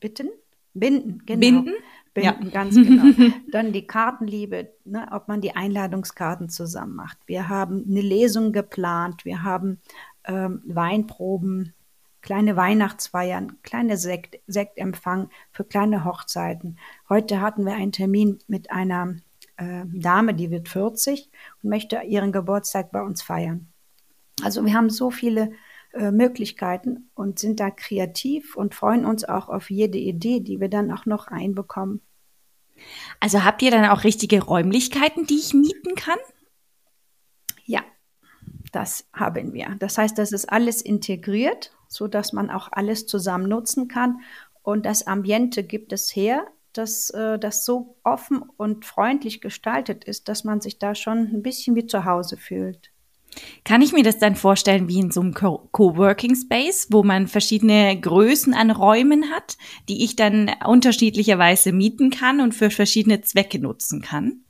Bitten? 0.00 0.28
Binden, 0.74 1.22
genau. 1.24 1.40
Binden? 1.40 1.74
Binden, 2.14 2.46
ja. 2.46 2.50
ganz 2.50 2.74
genau. 2.74 3.30
Dann 3.52 3.72
die 3.72 3.86
Kartenliebe, 3.86 4.72
ne, 4.84 5.08
ob 5.12 5.28
man 5.28 5.40
die 5.40 5.54
Einladungskarten 5.54 6.48
zusammen 6.48 6.96
macht. 6.96 7.18
Wir 7.26 7.48
haben 7.48 7.84
eine 7.88 8.00
Lesung 8.00 8.52
geplant, 8.52 9.24
wir 9.24 9.42
haben 9.42 9.80
ähm, 10.24 10.62
Weinproben, 10.66 11.72
kleine 12.20 12.56
Weihnachtsfeiern, 12.56 13.62
kleine 13.62 13.96
Sekt, 13.96 14.38
Sektempfang 14.46 15.30
für 15.52 15.64
kleine 15.64 16.04
Hochzeiten. 16.04 16.78
Heute 17.08 17.40
hatten 17.40 17.64
wir 17.64 17.74
einen 17.74 17.92
Termin 17.92 18.38
mit 18.46 18.70
einer 18.70 19.14
äh, 19.56 19.84
Dame, 19.86 20.34
die 20.34 20.50
wird 20.50 20.68
40 20.68 21.30
und 21.62 21.70
möchte 21.70 22.00
ihren 22.02 22.32
Geburtstag 22.32 22.90
bei 22.92 23.02
uns 23.02 23.22
feiern. 23.22 23.68
Also 24.42 24.64
wir 24.64 24.74
haben 24.74 24.90
so 24.90 25.10
viele 25.10 25.52
äh, 25.92 26.10
Möglichkeiten 26.10 27.10
und 27.14 27.38
sind 27.38 27.60
da 27.60 27.70
kreativ 27.70 28.56
und 28.56 28.74
freuen 28.74 29.04
uns 29.04 29.24
auch 29.24 29.48
auf 29.48 29.70
jede 29.70 29.98
Idee, 29.98 30.40
die 30.40 30.60
wir 30.60 30.68
dann 30.68 30.92
auch 30.92 31.06
noch 31.06 31.28
einbekommen. 31.28 32.00
Also 33.18 33.44
habt 33.44 33.62
ihr 33.62 33.70
dann 33.70 33.84
auch 33.84 34.04
richtige 34.04 34.42
Räumlichkeiten, 34.42 35.26
die 35.26 35.38
ich 35.38 35.52
mieten 35.52 35.94
kann? 35.96 36.18
Ja, 37.64 37.82
das 38.72 39.08
haben 39.12 39.52
wir. 39.52 39.76
Das 39.78 39.98
heißt, 39.98 40.16
das 40.16 40.32
ist 40.32 40.50
alles 40.50 40.80
integriert, 40.80 41.72
so 41.88 42.08
dass 42.08 42.32
man 42.32 42.50
auch 42.50 42.68
alles 42.72 43.06
zusammen 43.06 43.48
nutzen 43.48 43.88
kann. 43.88 44.20
Und 44.62 44.86
das 44.86 45.06
Ambiente 45.06 45.64
gibt 45.64 45.92
es 45.92 46.14
her, 46.14 46.46
dass 46.72 47.10
äh, 47.10 47.38
das 47.38 47.64
so 47.64 47.96
offen 48.04 48.42
und 48.56 48.84
freundlich 48.84 49.40
gestaltet 49.40 50.04
ist, 50.04 50.28
dass 50.28 50.44
man 50.44 50.60
sich 50.60 50.78
da 50.78 50.94
schon 50.94 51.18
ein 51.18 51.42
bisschen 51.42 51.74
wie 51.74 51.86
zu 51.86 52.04
Hause 52.04 52.36
fühlt. 52.36 52.92
Kann 53.64 53.82
ich 53.82 53.92
mir 53.92 54.02
das 54.02 54.18
dann 54.18 54.34
vorstellen 54.34 54.88
wie 54.88 54.98
in 54.98 55.10
so 55.10 55.20
einem 55.20 55.34
Coworking 55.34 56.34
Space, 56.34 56.88
wo 56.90 57.02
man 57.02 57.28
verschiedene 57.28 57.98
Größen 57.98 58.54
an 58.54 58.70
Räumen 58.70 59.30
hat, 59.30 59.56
die 59.88 60.04
ich 60.04 60.16
dann 60.16 60.50
unterschiedlicherweise 60.66 61.72
mieten 61.72 62.10
kann 62.10 62.40
und 62.40 62.54
für 62.54 62.70
verschiedene 62.70 63.20
Zwecke 63.20 63.58
nutzen 63.58 64.02
kann? 64.02 64.44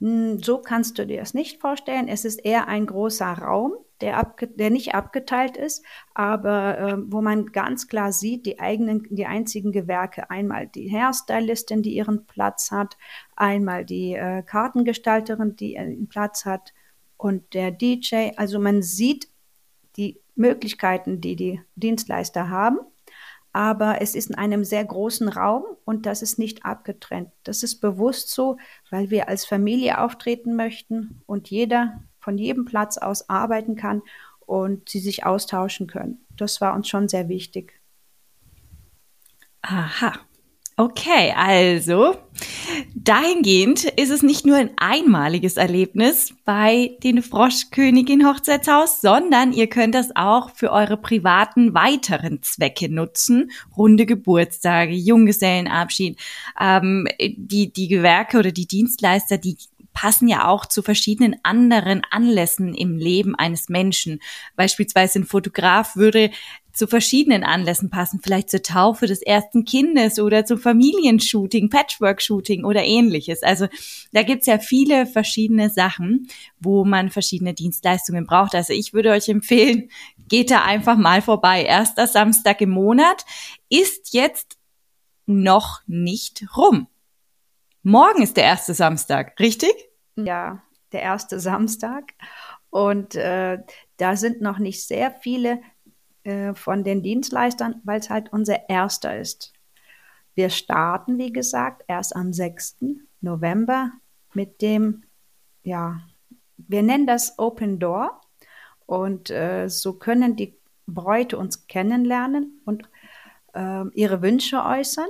Hm, 0.00 0.42
so 0.42 0.58
kannst 0.58 0.98
du 0.98 1.06
dir 1.06 1.20
das 1.20 1.34
nicht 1.34 1.60
vorstellen. 1.60 2.08
Es 2.08 2.24
ist 2.24 2.44
eher 2.44 2.68
ein 2.68 2.86
großer 2.86 3.26
Raum, 3.26 3.74
der, 4.00 4.34
der 4.56 4.70
nicht 4.70 4.94
abgeteilt 4.94 5.56
ist, 5.56 5.84
aber 6.14 6.78
äh, 6.78 6.96
wo 7.06 7.22
man 7.22 7.46
ganz 7.46 7.86
klar 7.86 8.12
sieht, 8.12 8.44
die 8.44 8.58
eigenen, 8.58 9.06
die 9.10 9.26
einzigen 9.26 9.72
Gewerke, 9.72 10.30
einmal 10.30 10.66
die 10.66 10.90
Hairstylistin, 10.90 11.82
die 11.82 11.94
ihren 11.94 12.26
Platz 12.26 12.70
hat, 12.70 12.96
einmal 13.36 13.84
die 13.84 14.14
äh, 14.14 14.42
Kartengestalterin, 14.42 15.56
die 15.56 15.74
ihren 15.74 16.08
Platz 16.08 16.44
hat, 16.44 16.74
und 17.24 17.54
der 17.54 17.70
DJ. 17.70 18.32
Also 18.36 18.58
man 18.58 18.82
sieht 18.82 19.28
die 19.96 20.20
Möglichkeiten, 20.34 21.22
die 21.22 21.36
die 21.36 21.62
Dienstleister 21.74 22.50
haben, 22.50 22.80
aber 23.50 24.02
es 24.02 24.14
ist 24.14 24.28
in 24.28 24.34
einem 24.34 24.62
sehr 24.62 24.84
großen 24.84 25.30
Raum 25.30 25.64
und 25.86 26.04
das 26.04 26.20
ist 26.20 26.38
nicht 26.38 26.66
abgetrennt. 26.66 27.30
Das 27.42 27.62
ist 27.62 27.80
bewusst 27.80 28.28
so, 28.28 28.58
weil 28.90 29.08
wir 29.08 29.26
als 29.26 29.46
Familie 29.46 30.02
auftreten 30.02 30.54
möchten 30.54 31.22
und 31.24 31.48
jeder 31.48 32.02
von 32.18 32.36
jedem 32.36 32.66
Platz 32.66 32.98
aus 32.98 33.30
arbeiten 33.30 33.74
kann 33.74 34.02
und 34.40 34.90
sie 34.90 35.00
sich 35.00 35.24
austauschen 35.24 35.86
können. 35.86 36.26
Das 36.36 36.60
war 36.60 36.74
uns 36.74 36.88
schon 36.88 37.08
sehr 37.08 37.30
wichtig. 37.30 37.80
Aha. 39.62 40.12
Okay, 40.76 41.32
also 41.36 42.16
dahingehend 42.96 43.84
ist 43.84 44.10
es 44.10 44.24
nicht 44.24 44.44
nur 44.44 44.56
ein 44.56 44.72
einmaliges 44.76 45.56
Erlebnis 45.56 46.34
bei 46.44 46.96
den 47.04 47.22
Froschkönigin 47.22 48.26
Hochzeitshaus, 48.26 49.00
sondern 49.00 49.52
ihr 49.52 49.68
könnt 49.68 49.94
das 49.94 50.08
auch 50.16 50.50
für 50.50 50.72
eure 50.72 50.96
privaten 50.96 51.74
weiteren 51.74 52.42
Zwecke 52.42 52.88
nutzen. 52.88 53.52
Runde 53.76 54.04
Geburtstage, 54.04 54.94
Junggesellenabschied, 54.94 56.18
ähm, 56.60 57.06
die, 57.20 57.72
die 57.72 57.86
Gewerke 57.86 58.38
oder 58.38 58.50
die 58.50 58.66
Dienstleister, 58.66 59.38
die 59.38 59.56
passen 59.92 60.26
ja 60.26 60.48
auch 60.48 60.66
zu 60.66 60.82
verschiedenen 60.82 61.36
anderen 61.44 62.02
Anlässen 62.10 62.74
im 62.74 62.98
Leben 62.98 63.36
eines 63.36 63.68
Menschen. 63.68 64.20
Beispielsweise 64.56 65.20
ein 65.20 65.24
Fotograf 65.24 65.94
würde 65.94 66.30
zu 66.74 66.88
verschiedenen 66.88 67.44
Anlässen 67.44 67.88
passen, 67.88 68.20
vielleicht 68.22 68.50
zur 68.50 68.62
Taufe 68.62 69.06
des 69.06 69.22
ersten 69.22 69.64
Kindes 69.64 70.18
oder 70.18 70.44
zum 70.44 70.58
Familienshooting, 70.58 71.70
Patchwork-Shooting 71.70 72.64
oder 72.64 72.82
ähnliches. 72.82 73.42
Also 73.44 73.68
da 74.12 74.22
gibt's 74.24 74.46
ja 74.46 74.58
viele 74.58 75.06
verschiedene 75.06 75.70
Sachen, 75.70 76.28
wo 76.58 76.84
man 76.84 77.10
verschiedene 77.10 77.54
Dienstleistungen 77.54 78.26
braucht. 78.26 78.56
Also 78.56 78.72
ich 78.72 78.92
würde 78.92 79.12
euch 79.12 79.28
empfehlen, 79.28 79.88
geht 80.28 80.50
da 80.50 80.64
einfach 80.64 80.96
mal 80.96 81.22
vorbei. 81.22 81.62
Erster 81.62 82.08
Samstag 82.08 82.60
im 82.60 82.70
Monat 82.70 83.24
ist 83.68 84.12
jetzt 84.12 84.58
noch 85.26 85.80
nicht 85.86 86.44
rum. 86.56 86.88
Morgen 87.82 88.22
ist 88.22 88.36
der 88.36 88.44
erste 88.44 88.74
Samstag, 88.74 89.38
richtig? 89.38 89.72
Ja, 90.16 90.62
der 90.92 91.02
erste 91.02 91.38
Samstag. 91.38 92.14
Und 92.70 93.14
äh, 93.14 93.58
da 93.98 94.16
sind 94.16 94.40
noch 94.40 94.58
nicht 94.58 94.84
sehr 94.86 95.12
viele 95.12 95.60
äh, 96.24 96.54
von 96.54 96.84
den 96.84 97.02
Dienstleistern, 97.02 97.80
weil 97.84 98.00
es 98.00 98.10
halt 98.10 98.32
unser 98.32 98.68
erster 98.68 99.18
ist. 99.18 99.52
Wir 100.34 100.50
starten, 100.50 101.18
wie 101.18 101.32
gesagt, 101.32 101.84
erst 101.86 102.16
am 102.16 102.32
6. 102.32 102.84
November 103.20 103.92
mit 104.34 104.60
dem, 104.60 105.04
ja, 105.62 106.00
wir 106.56 106.82
nennen 106.82 107.06
das 107.06 107.38
Open 107.38 107.78
Door. 107.78 108.20
Und 108.86 109.30
äh, 109.30 109.68
so 109.68 109.94
können 109.94 110.36
die 110.36 110.58
Bräute 110.86 111.38
uns 111.38 111.66
kennenlernen 111.68 112.60
und 112.66 112.82
äh, 113.54 113.84
ihre 113.94 114.20
Wünsche 114.20 114.62
äußern 114.62 115.08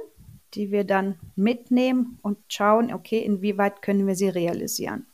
die 0.55 0.71
wir 0.71 0.85
dann 0.85 1.19
mitnehmen 1.37 2.19
und 2.23 2.39
schauen, 2.49 2.91
okay, 2.93 3.19
inwieweit 3.19 3.83
können 3.83 4.07
wir 4.07 4.15
sie 4.15 4.29
realisieren. 4.29 5.07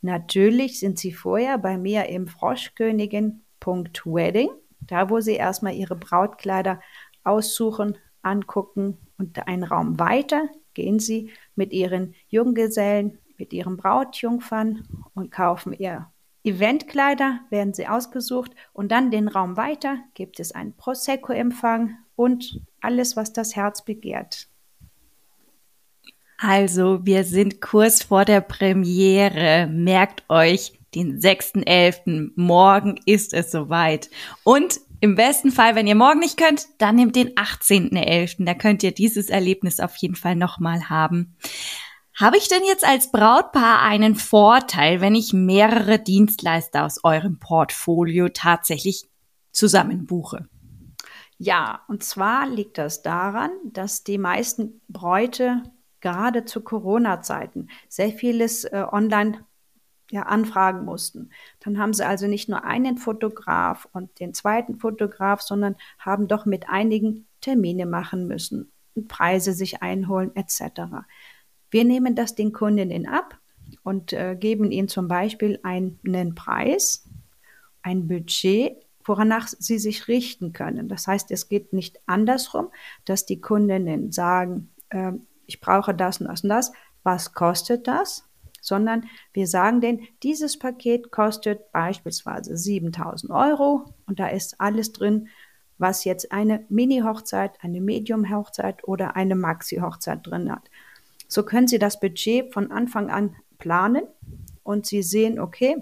Natürlich 0.00 0.80
sind 0.80 0.98
sie 0.98 1.12
vorher 1.12 1.58
bei 1.58 1.78
mir 1.78 2.06
im 2.06 2.26
Froschkönigin.wedding, 2.26 4.48
da 4.86 5.10
wo 5.10 5.20
sie 5.20 5.34
erstmal 5.34 5.74
ihre 5.74 5.96
Brautkleider 5.96 6.80
aussuchen, 7.24 7.98
angucken 8.22 8.98
und 9.18 9.46
einen 9.46 9.64
Raum 9.64 9.98
weiter 9.98 10.48
gehen 10.74 10.98
sie 10.98 11.30
mit 11.54 11.72
ihren 11.72 12.14
Junggesellen, 12.28 13.18
mit 13.38 13.52
ihren 13.52 13.76
Brautjungfern 13.76 14.86
und 15.14 15.30
kaufen 15.30 15.72
ihr 15.72 16.10
Eventkleider, 16.42 17.40
werden 17.48 17.72
sie 17.72 17.88
ausgesucht 17.88 18.52
und 18.72 18.92
dann 18.92 19.10
den 19.10 19.28
Raum 19.28 19.56
weiter 19.56 19.98
gibt 20.12 20.40
es 20.40 20.52
einen 20.52 20.76
Prosecco-Empfang 20.76 21.96
und 22.16 22.60
alles, 22.80 23.16
was 23.16 23.32
das 23.32 23.56
Herz 23.56 23.82
begehrt. 23.82 24.48
Also, 26.36 27.06
wir 27.06 27.24
sind 27.24 27.62
kurz 27.62 28.02
vor 28.02 28.26
der 28.26 28.42
Premiere. 28.42 29.66
Merkt 29.68 30.24
euch 30.28 30.78
den 30.94 31.20
6.11. 31.20 32.30
Morgen 32.36 33.00
ist 33.06 33.34
es 33.34 33.50
soweit. 33.50 34.10
Und 34.42 34.80
im 35.00 35.16
besten 35.16 35.50
Fall, 35.50 35.74
wenn 35.74 35.86
ihr 35.86 35.94
morgen 35.94 36.20
nicht 36.20 36.38
könnt, 36.38 36.66
dann 36.78 36.96
nehmt 36.96 37.16
den 37.16 37.34
18.11. 37.34 38.44
Da 38.44 38.54
könnt 38.54 38.82
ihr 38.82 38.92
dieses 38.92 39.28
Erlebnis 39.28 39.80
auf 39.80 39.96
jeden 39.96 40.16
Fall 40.16 40.36
nochmal 40.36 40.88
haben. 40.88 41.36
Habe 42.18 42.36
ich 42.36 42.48
denn 42.48 42.62
jetzt 42.64 42.86
als 42.86 43.10
Brautpaar 43.10 43.82
einen 43.82 44.14
Vorteil, 44.14 45.00
wenn 45.00 45.14
ich 45.14 45.32
mehrere 45.32 45.98
Dienstleister 45.98 46.84
aus 46.84 47.02
eurem 47.02 47.40
Portfolio 47.40 48.28
tatsächlich 48.28 49.08
zusammen 49.50 50.06
buche? 50.06 50.48
Ja, 51.38 51.80
und 51.88 52.04
zwar 52.04 52.48
liegt 52.48 52.78
das 52.78 53.02
daran, 53.02 53.50
dass 53.64 54.04
die 54.04 54.18
meisten 54.18 54.80
Bräute 54.88 55.64
gerade 56.00 56.44
zu 56.44 56.60
Corona-Zeiten 56.60 57.68
sehr 57.88 58.10
vieles 58.10 58.64
äh, 58.64 58.86
online 58.90 59.44
ja, 60.10 60.22
anfragen 60.22 60.84
mussten. 60.84 61.30
Dann 61.60 61.78
haben 61.78 61.94
sie 61.94 62.06
also 62.06 62.26
nicht 62.26 62.48
nur 62.48 62.64
einen 62.64 62.98
Fotograf 62.98 63.88
und 63.92 64.20
den 64.20 64.34
zweiten 64.34 64.76
Fotograf, 64.76 65.40
sondern 65.40 65.76
haben 65.98 66.28
doch 66.28 66.46
mit 66.46 66.68
einigen 66.68 67.26
Termine 67.40 67.86
machen 67.86 68.26
müssen 68.26 68.70
Preise 69.08 69.52
sich 69.52 69.82
einholen 69.82 70.34
etc. 70.34 71.06
Wir 71.70 71.84
nehmen 71.84 72.14
das 72.14 72.34
den 72.34 72.52
Kundinnen 72.52 73.06
ab 73.06 73.38
und 73.82 74.12
äh, 74.12 74.36
geben 74.38 74.70
ihnen 74.70 74.88
zum 74.88 75.08
Beispiel 75.08 75.58
einen 75.62 76.34
Preis, 76.34 77.08
ein 77.82 78.06
Budget, 78.06 78.76
woranach 79.04 79.48
sie 79.48 79.78
sich 79.78 80.08
richten 80.08 80.52
können. 80.52 80.88
Das 80.88 81.06
heißt, 81.06 81.30
es 81.30 81.48
geht 81.48 81.72
nicht 81.72 82.00
andersrum, 82.06 82.70
dass 83.04 83.26
die 83.26 83.40
Kundinnen 83.40 84.12
sagen, 84.12 84.72
äh, 84.90 85.12
ich 85.46 85.60
brauche 85.60 85.94
das 85.94 86.20
und 86.20 86.28
das 86.28 86.42
und 86.42 86.48
das, 86.48 86.72
was 87.02 87.34
kostet 87.34 87.86
das? 87.86 88.28
Sondern 88.64 89.04
wir 89.34 89.46
sagen 89.46 89.82
denen, 89.82 90.08
dieses 90.22 90.58
Paket 90.58 91.10
kostet 91.10 91.70
beispielsweise 91.70 92.56
7000 92.56 93.30
Euro 93.30 93.94
und 94.06 94.18
da 94.18 94.28
ist 94.28 94.58
alles 94.58 94.92
drin, 94.92 95.28
was 95.76 96.04
jetzt 96.04 96.32
eine 96.32 96.64
Mini-Hochzeit, 96.70 97.62
eine 97.62 97.82
Medium-Hochzeit 97.82 98.84
oder 98.88 99.16
eine 99.16 99.34
Maxi-Hochzeit 99.34 100.26
drin 100.26 100.50
hat. 100.50 100.70
So 101.28 101.42
können 101.42 101.68
Sie 101.68 101.78
das 101.78 102.00
Budget 102.00 102.54
von 102.54 102.70
Anfang 102.70 103.10
an 103.10 103.36
planen 103.58 104.04
und 104.62 104.86
Sie 104.86 105.02
sehen, 105.02 105.38
okay, 105.38 105.76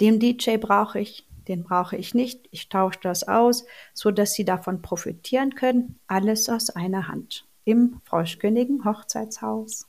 den 0.00 0.18
DJ 0.18 0.56
brauche 0.56 0.98
ich, 0.98 1.28
den 1.46 1.62
brauche 1.62 1.96
ich 1.96 2.14
nicht, 2.14 2.48
ich 2.50 2.68
tausche 2.68 2.98
das 3.00 3.28
aus, 3.28 3.64
so 3.92 4.10
dass 4.10 4.32
Sie 4.32 4.44
davon 4.44 4.82
profitieren 4.82 5.54
können, 5.54 6.00
alles 6.08 6.48
aus 6.48 6.70
einer 6.70 7.06
Hand 7.06 7.46
im 7.64 8.00
Froschkönigen 8.04 8.84
Hochzeitshaus. 8.84 9.86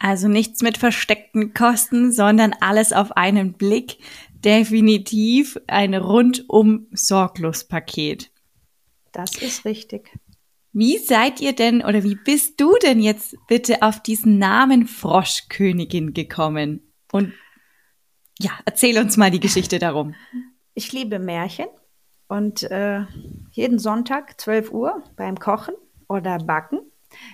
Also 0.00 0.28
nichts 0.28 0.62
mit 0.62 0.78
versteckten 0.78 1.52
Kosten, 1.52 2.10
sondern 2.10 2.54
alles 2.60 2.92
auf 2.94 3.12
einen 3.12 3.52
Blick. 3.52 3.98
Definitiv 4.32 5.58
ein 5.66 5.94
rundum 5.94 6.86
sorglos 6.92 7.68
Paket. 7.68 8.30
Das 9.12 9.36
ist 9.36 9.66
richtig. 9.66 10.10
Wie 10.72 10.96
seid 10.96 11.40
ihr 11.40 11.52
denn 11.52 11.84
oder 11.84 12.02
wie 12.02 12.14
bist 12.14 12.58
du 12.60 12.76
denn 12.82 13.00
jetzt 13.00 13.36
bitte 13.46 13.82
auf 13.82 14.00
diesen 14.02 14.38
Namen 14.38 14.86
Froschkönigin 14.86 16.14
gekommen? 16.14 16.80
Und 17.12 17.34
ja, 18.40 18.52
erzähl 18.64 18.98
uns 18.98 19.18
mal 19.18 19.30
die 19.30 19.40
Geschichte 19.40 19.78
darum. 19.78 20.14
Ich 20.72 20.92
liebe 20.92 21.18
Märchen 21.18 21.66
und 22.26 22.62
äh, 22.62 23.04
jeden 23.52 23.78
Sonntag 23.78 24.40
12 24.40 24.70
Uhr 24.70 25.02
beim 25.16 25.38
Kochen 25.38 25.74
oder 26.08 26.38
Backen 26.38 26.80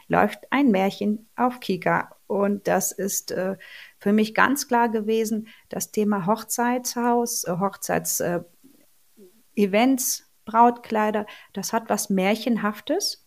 läuft 0.09 0.41
ein 0.51 0.73
Märchen 0.73 1.29
auf 1.37 1.61
Kika 1.61 2.16
und 2.27 2.67
das 2.69 2.93
ist 2.93 3.31
äh, 3.31 3.57
für 3.99 4.13
mich 4.13 4.35
ganz 4.35 4.69
klar 4.69 4.89
gewesen, 4.89 5.49
das 5.69 5.93
Thema 5.93 6.27
Hochzeitshaus, 6.27 7.45
äh, 7.45 7.57
Hochzeitsevents, 7.61 10.21
äh, 10.21 10.23
Brautkleider, 10.45 11.27
das 11.53 11.73
hat 11.73 11.89
was 11.89 12.11
Märchenhaftes 12.11 13.27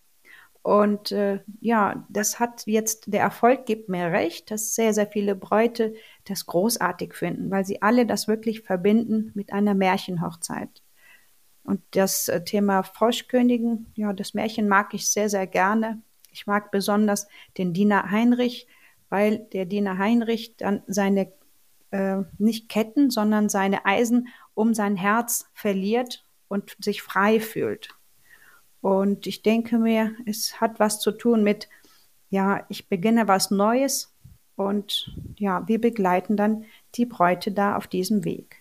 und 0.61 1.11
äh, 1.11 1.39
ja, 1.61 2.05
das 2.09 2.39
hat 2.39 2.63
jetzt, 2.65 3.13
der 3.13 3.21
Erfolg 3.21 3.65
gibt 3.65 3.89
mir 3.89 4.11
recht, 4.11 4.51
dass 4.51 4.75
sehr, 4.75 4.93
sehr 4.93 5.07
viele 5.07 5.35
Bräute 5.35 5.93
das 6.25 6.45
großartig 6.45 7.13
finden, 7.13 7.49
weil 7.49 7.65
sie 7.65 7.81
alle 7.81 8.05
das 8.05 8.27
wirklich 8.27 8.61
verbinden 8.61 9.31
mit 9.35 9.53
einer 9.53 9.73
Märchenhochzeit. 9.73 10.83
Und 11.63 11.81
das 11.91 12.27
äh, 12.27 12.43
Thema 12.43 12.83
Froschkönigen, 12.83 13.91
ja, 13.95 14.11
das 14.11 14.33
Märchen 14.33 14.67
mag 14.67 14.93
ich 14.93 15.09
sehr, 15.09 15.29
sehr 15.29 15.47
gerne. 15.47 16.01
Ich 16.31 16.45
mag 16.45 16.71
besonders 16.71 17.27
den 17.57 17.73
Diener 17.73 18.11
Heinrich, 18.11 18.67
weil 19.09 19.39
der 19.53 19.65
Diener 19.65 19.97
Heinrich 19.97 20.55
dann 20.57 20.83
seine, 20.87 21.31
äh, 21.91 22.17
nicht 22.37 22.69
Ketten, 22.69 23.09
sondern 23.09 23.49
seine 23.49 23.85
Eisen 23.85 24.29
um 24.53 24.73
sein 24.73 24.95
Herz 24.95 25.49
verliert 25.53 26.25
und 26.47 26.75
sich 26.79 27.01
frei 27.01 27.39
fühlt. 27.39 27.89
Und 28.81 29.27
ich 29.27 29.41
denke 29.41 29.77
mir, 29.77 30.15
es 30.25 30.61
hat 30.61 30.79
was 30.79 30.99
zu 30.99 31.11
tun 31.11 31.43
mit, 31.43 31.67
ja, 32.29 32.65
ich 32.69 32.87
beginne 32.87 33.27
was 33.27 33.51
Neues 33.51 34.15
und 34.55 35.15
ja, 35.37 35.67
wir 35.67 35.81
begleiten 35.81 36.37
dann 36.37 36.65
die 36.95 37.05
Bräute 37.05 37.51
da 37.51 37.75
auf 37.75 37.87
diesem 37.87 38.23
Weg. 38.25 38.58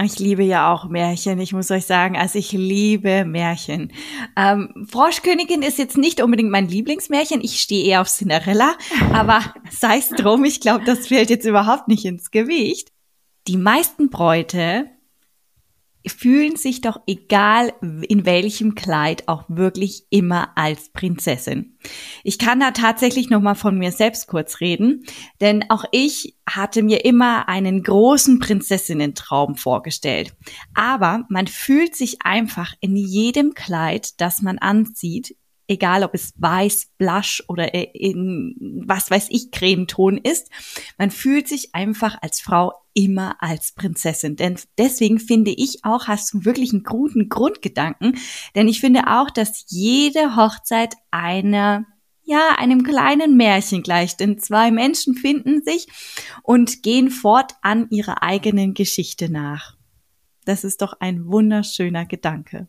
Ich 0.00 0.18
liebe 0.18 0.44
ja 0.44 0.72
auch 0.72 0.88
Märchen, 0.88 1.40
ich 1.40 1.52
muss 1.52 1.70
euch 1.70 1.86
sagen, 1.86 2.16
also 2.16 2.38
ich 2.38 2.52
liebe 2.52 3.24
Märchen. 3.24 3.92
Ähm, 4.36 4.86
Froschkönigin 4.88 5.62
ist 5.62 5.78
jetzt 5.78 5.96
nicht 5.96 6.22
unbedingt 6.22 6.50
mein 6.50 6.68
Lieblingsmärchen, 6.68 7.40
ich 7.42 7.60
stehe 7.60 7.84
eher 7.84 8.02
auf 8.02 8.08
Cinderella, 8.08 8.76
aber 9.12 9.42
sei 9.70 9.98
es 9.98 10.10
drum, 10.10 10.44
ich 10.44 10.60
glaube, 10.60 10.84
das 10.84 11.08
fällt 11.08 11.30
jetzt 11.30 11.46
überhaupt 11.46 11.88
nicht 11.88 12.04
ins 12.04 12.30
Gewicht. 12.30 12.92
Die 13.48 13.56
meisten 13.56 14.10
Bräute 14.10 14.90
fühlen 16.06 16.56
sich 16.56 16.80
doch 16.80 17.00
egal 17.06 17.72
in 17.82 18.24
welchem 18.24 18.74
Kleid 18.74 19.28
auch 19.28 19.44
wirklich 19.48 20.04
immer 20.10 20.56
als 20.56 20.90
Prinzessin. 20.90 21.76
Ich 22.22 22.38
kann 22.38 22.60
da 22.60 22.70
tatsächlich 22.70 23.30
noch 23.30 23.40
mal 23.40 23.54
von 23.54 23.78
mir 23.78 23.92
selbst 23.92 24.26
kurz 24.26 24.60
reden, 24.60 25.04
denn 25.40 25.64
auch 25.70 25.84
ich 25.92 26.36
hatte 26.48 26.82
mir 26.82 27.04
immer 27.04 27.48
einen 27.48 27.82
großen 27.82 28.38
Prinzessinnentraum 28.38 29.56
vorgestellt. 29.56 30.34
Aber 30.74 31.24
man 31.28 31.46
fühlt 31.46 31.94
sich 31.94 32.22
einfach 32.22 32.74
in 32.80 32.96
jedem 32.96 33.54
Kleid, 33.54 34.20
das 34.20 34.40
man 34.42 34.58
anzieht, 34.58 35.36
egal 35.68 36.02
ob 36.02 36.14
es 36.14 36.32
weiß, 36.38 36.88
blush 36.98 37.44
oder 37.46 37.74
in 37.74 38.56
was 38.86 39.10
weiß 39.10 39.28
ich 39.30 39.50
Cremeton 39.50 40.16
ist, 40.16 40.50
man 40.96 41.10
fühlt 41.10 41.46
sich 41.46 41.74
einfach 41.74 42.16
als 42.20 42.40
Frau 42.40 42.72
immer 42.94 43.36
als 43.40 43.72
Prinzessin. 43.72 44.34
Denn 44.34 44.58
deswegen 44.76 45.20
finde 45.20 45.52
ich 45.52 45.84
auch, 45.84 46.08
hast 46.08 46.32
du 46.34 46.44
wirklich 46.44 46.72
einen 46.72 46.82
guten 46.82 47.28
Grundgedanken, 47.28 48.18
denn 48.54 48.66
ich 48.66 48.80
finde 48.80 49.06
auch, 49.06 49.30
dass 49.30 49.66
jede 49.68 50.34
Hochzeit 50.34 50.94
einer 51.10 51.86
ja, 52.24 52.56
einem 52.58 52.82
kleinen 52.82 53.38
Märchen 53.38 53.82
gleicht, 53.82 54.20
denn 54.20 54.38
zwei 54.38 54.70
Menschen 54.70 55.14
finden 55.14 55.62
sich 55.62 55.86
und 56.42 56.82
gehen 56.82 57.10
fortan 57.10 57.86
ihrer 57.88 58.22
eigenen 58.22 58.74
Geschichte 58.74 59.32
nach. 59.32 59.78
Das 60.44 60.62
ist 60.62 60.82
doch 60.82 60.92
ein 61.00 61.26
wunderschöner 61.26 62.04
Gedanke. 62.04 62.68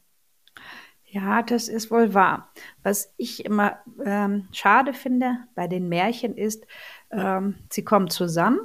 Ja, 1.12 1.41
das 1.41 1.67
ist 1.69 1.89
wohl 1.89 2.13
wahr. 2.13 2.52
Was 2.84 3.13
ich 3.17 3.43
immer 3.43 3.80
ähm, 4.06 4.48
schade 4.52 4.93
finde 4.93 5.38
bei 5.56 5.67
den 5.67 5.89
Märchen 5.89 6.38
ist, 6.38 6.67
ähm, 7.10 7.56
sie 7.72 7.84
kommen 7.84 8.10
zusammen, 8.12 8.60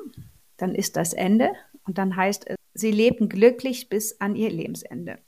dann 0.58 0.74
ist 0.74 0.96
das 0.96 1.14
Ende 1.14 1.52
und 1.86 1.96
dann 1.96 2.16
heißt 2.16 2.46
es, 2.46 2.56
sie 2.74 2.90
leben 2.90 3.30
glücklich 3.30 3.88
bis 3.88 4.20
an 4.20 4.36
ihr 4.36 4.50
Lebensende. 4.50 5.18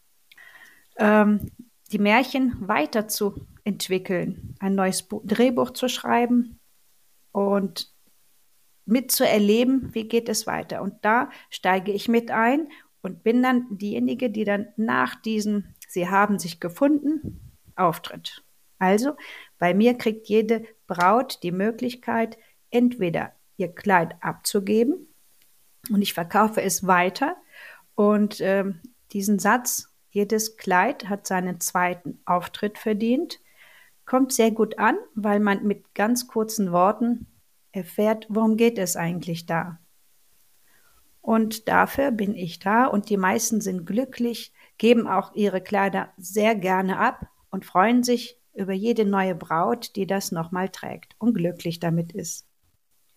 Ähm, 0.98 1.52
die 1.90 1.98
Märchen 1.98 2.56
weiterzuentwickeln, 2.68 4.54
ein 4.58 4.74
neues 4.74 5.02
Bu 5.02 5.22
Drehbuch 5.24 5.70
zu 5.70 5.88
schreiben 5.88 6.58
und 7.32 7.92
mitzuerleben, 8.84 9.94
wie 9.94 10.06
geht 10.06 10.28
es 10.28 10.46
weiter. 10.46 10.82
Und 10.82 10.96
da 11.02 11.30
steige 11.48 11.92
ich 11.92 12.08
mit 12.08 12.30
ein 12.30 12.68
und 13.00 13.22
bin 13.22 13.42
dann 13.42 13.66
diejenige, 13.70 14.30
die 14.30 14.44
dann 14.44 14.68
nach 14.76 15.14
diesem 15.14 15.75
Sie 15.86 16.08
haben 16.08 16.38
sich 16.38 16.60
gefunden, 16.60 17.40
auftritt. 17.76 18.42
Also 18.78 19.16
bei 19.58 19.74
mir 19.74 19.94
kriegt 19.94 20.28
jede 20.28 20.64
Braut 20.86 21.42
die 21.42 21.52
Möglichkeit, 21.52 22.38
entweder 22.70 23.32
ihr 23.56 23.74
Kleid 23.74 24.16
abzugeben 24.20 25.08
und 25.90 26.02
ich 26.02 26.14
verkaufe 26.14 26.62
es 26.62 26.86
weiter 26.86 27.36
und 27.94 28.40
äh, 28.40 28.64
diesen 29.12 29.38
Satz, 29.38 29.92
jedes 30.10 30.56
Kleid 30.56 31.08
hat 31.08 31.26
seinen 31.26 31.60
zweiten 31.60 32.20
Auftritt 32.24 32.78
verdient, 32.78 33.40
kommt 34.04 34.32
sehr 34.32 34.50
gut 34.50 34.78
an, 34.78 34.96
weil 35.14 35.40
man 35.40 35.64
mit 35.64 35.94
ganz 35.94 36.26
kurzen 36.26 36.72
Worten 36.72 37.26
erfährt, 37.72 38.26
worum 38.28 38.56
geht 38.56 38.78
es 38.78 38.96
eigentlich 38.96 39.46
da. 39.46 39.78
Und 41.20 41.68
dafür 41.68 42.12
bin 42.12 42.34
ich 42.34 42.60
da 42.60 42.86
und 42.86 43.10
die 43.10 43.16
meisten 43.16 43.60
sind 43.60 43.84
glücklich, 43.84 44.52
geben 44.78 45.06
auch 45.06 45.34
ihre 45.34 45.60
Kleider 45.60 46.10
sehr 46.16 46.54
gerne 46.54 46.98
ab 46.98 47.26
und 47.50 47.64
freuen 47.64 48.02
sich 48.02 48.38
über 48.54 48.72
jede 48.72 49.04
neue 49.04 49.34
Braut, 49.34 49.96
die 49.96 50.06
das 50.06 50.32
nochmal 50.32 50.70
trägt 50.70 51.14
und 51.18 51.34
glücklich 51.34 51.80
damit 51.80 52.12
ist. 52.12 52.46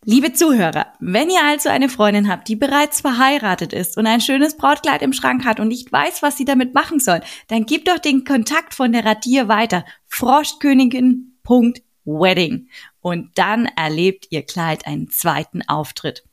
Liebe 0.05 0.31
Zuhörer, 0.31 0.93
wenn 1.01 1.29
ihr 1.29 1.43
also 1.43 1.67
eine 1.67 1.89
Freundin 1.89 2.29
habt, 2.29 2.47
die 2.47 2.55
bereits 2.55 3.01
verheiratet 3.01 3.73
ist 3.73 3.97
und 3.97 4.07
ein 4.07 4.21
schönes 4.21 4.55
Brautkleid 4.55 5.01
im 5.01 5.11
Schrank 5.11 5.43
hat 5.43 5.59
und 5.59 5.67
nicht 5.67 5.91
weiß, 5.91 6.21
was 6.21 6.37
sie 6.37 6.45
damit 6.45 6.73
machen 6.73 7.01
soll, 7.01 7.19
dann 7.47 7.65
gebt 7.65 7.89
doch 7.89 7.99
den 7.99 8.23
Kontakt 8.23 8.73
von 8.73 8.93
der 8.93 9.03
Radier 9.03 9.49
weiter. 9.49 9.83
Froschkönigin.wedding. 10.07 12.69
Und 13.01 13.37
dann 13.37 13.65
erlebt 13.65 14.27
ihr 14.29 14.45
Kleid 14.45 14.87
einen 14.87 15.09
zweiten 15.09 15.67
Auftritt. 15.67 16.23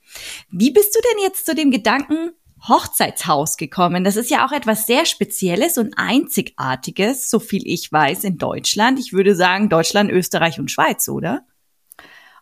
Wie 0.49 0.71
bist 0.71 0.95
du 0.95 1.01
denn 1.01 1.25
jetzt 1.25 1.45
zu 1.45 1.57
dem 1.57 1.73
Gedanken 1.73 2.31
Hochzeitshaus 2.63 3.57
gekommen? 3.57 4.05
Das 4.05 4.17
ist 4.17 4.31
ja 4.31 4.47
auch 4.47 4.53
etwas 4.53 4.87
sehr 4.87 5.07
Spezielles 5.07 5.79
und 5.79 5.95
Einzigartiges, 5.97 7.31
so 7.31 7.39
viel 7.39 7.63
ich 7.67 7.91
weiß, 7.91 8.25
in 8.25 8.39
Deutschland. 8.39 8.99
Ich 8.99 9.13
würde 9.13 9.35
sagen 9.35 9.69
Deutschland, 9.69 10.11
Österreich 10.11 10.59
und 10.59 10.71
Schweiz, 10.71 11.09
oder? 11.09 11.45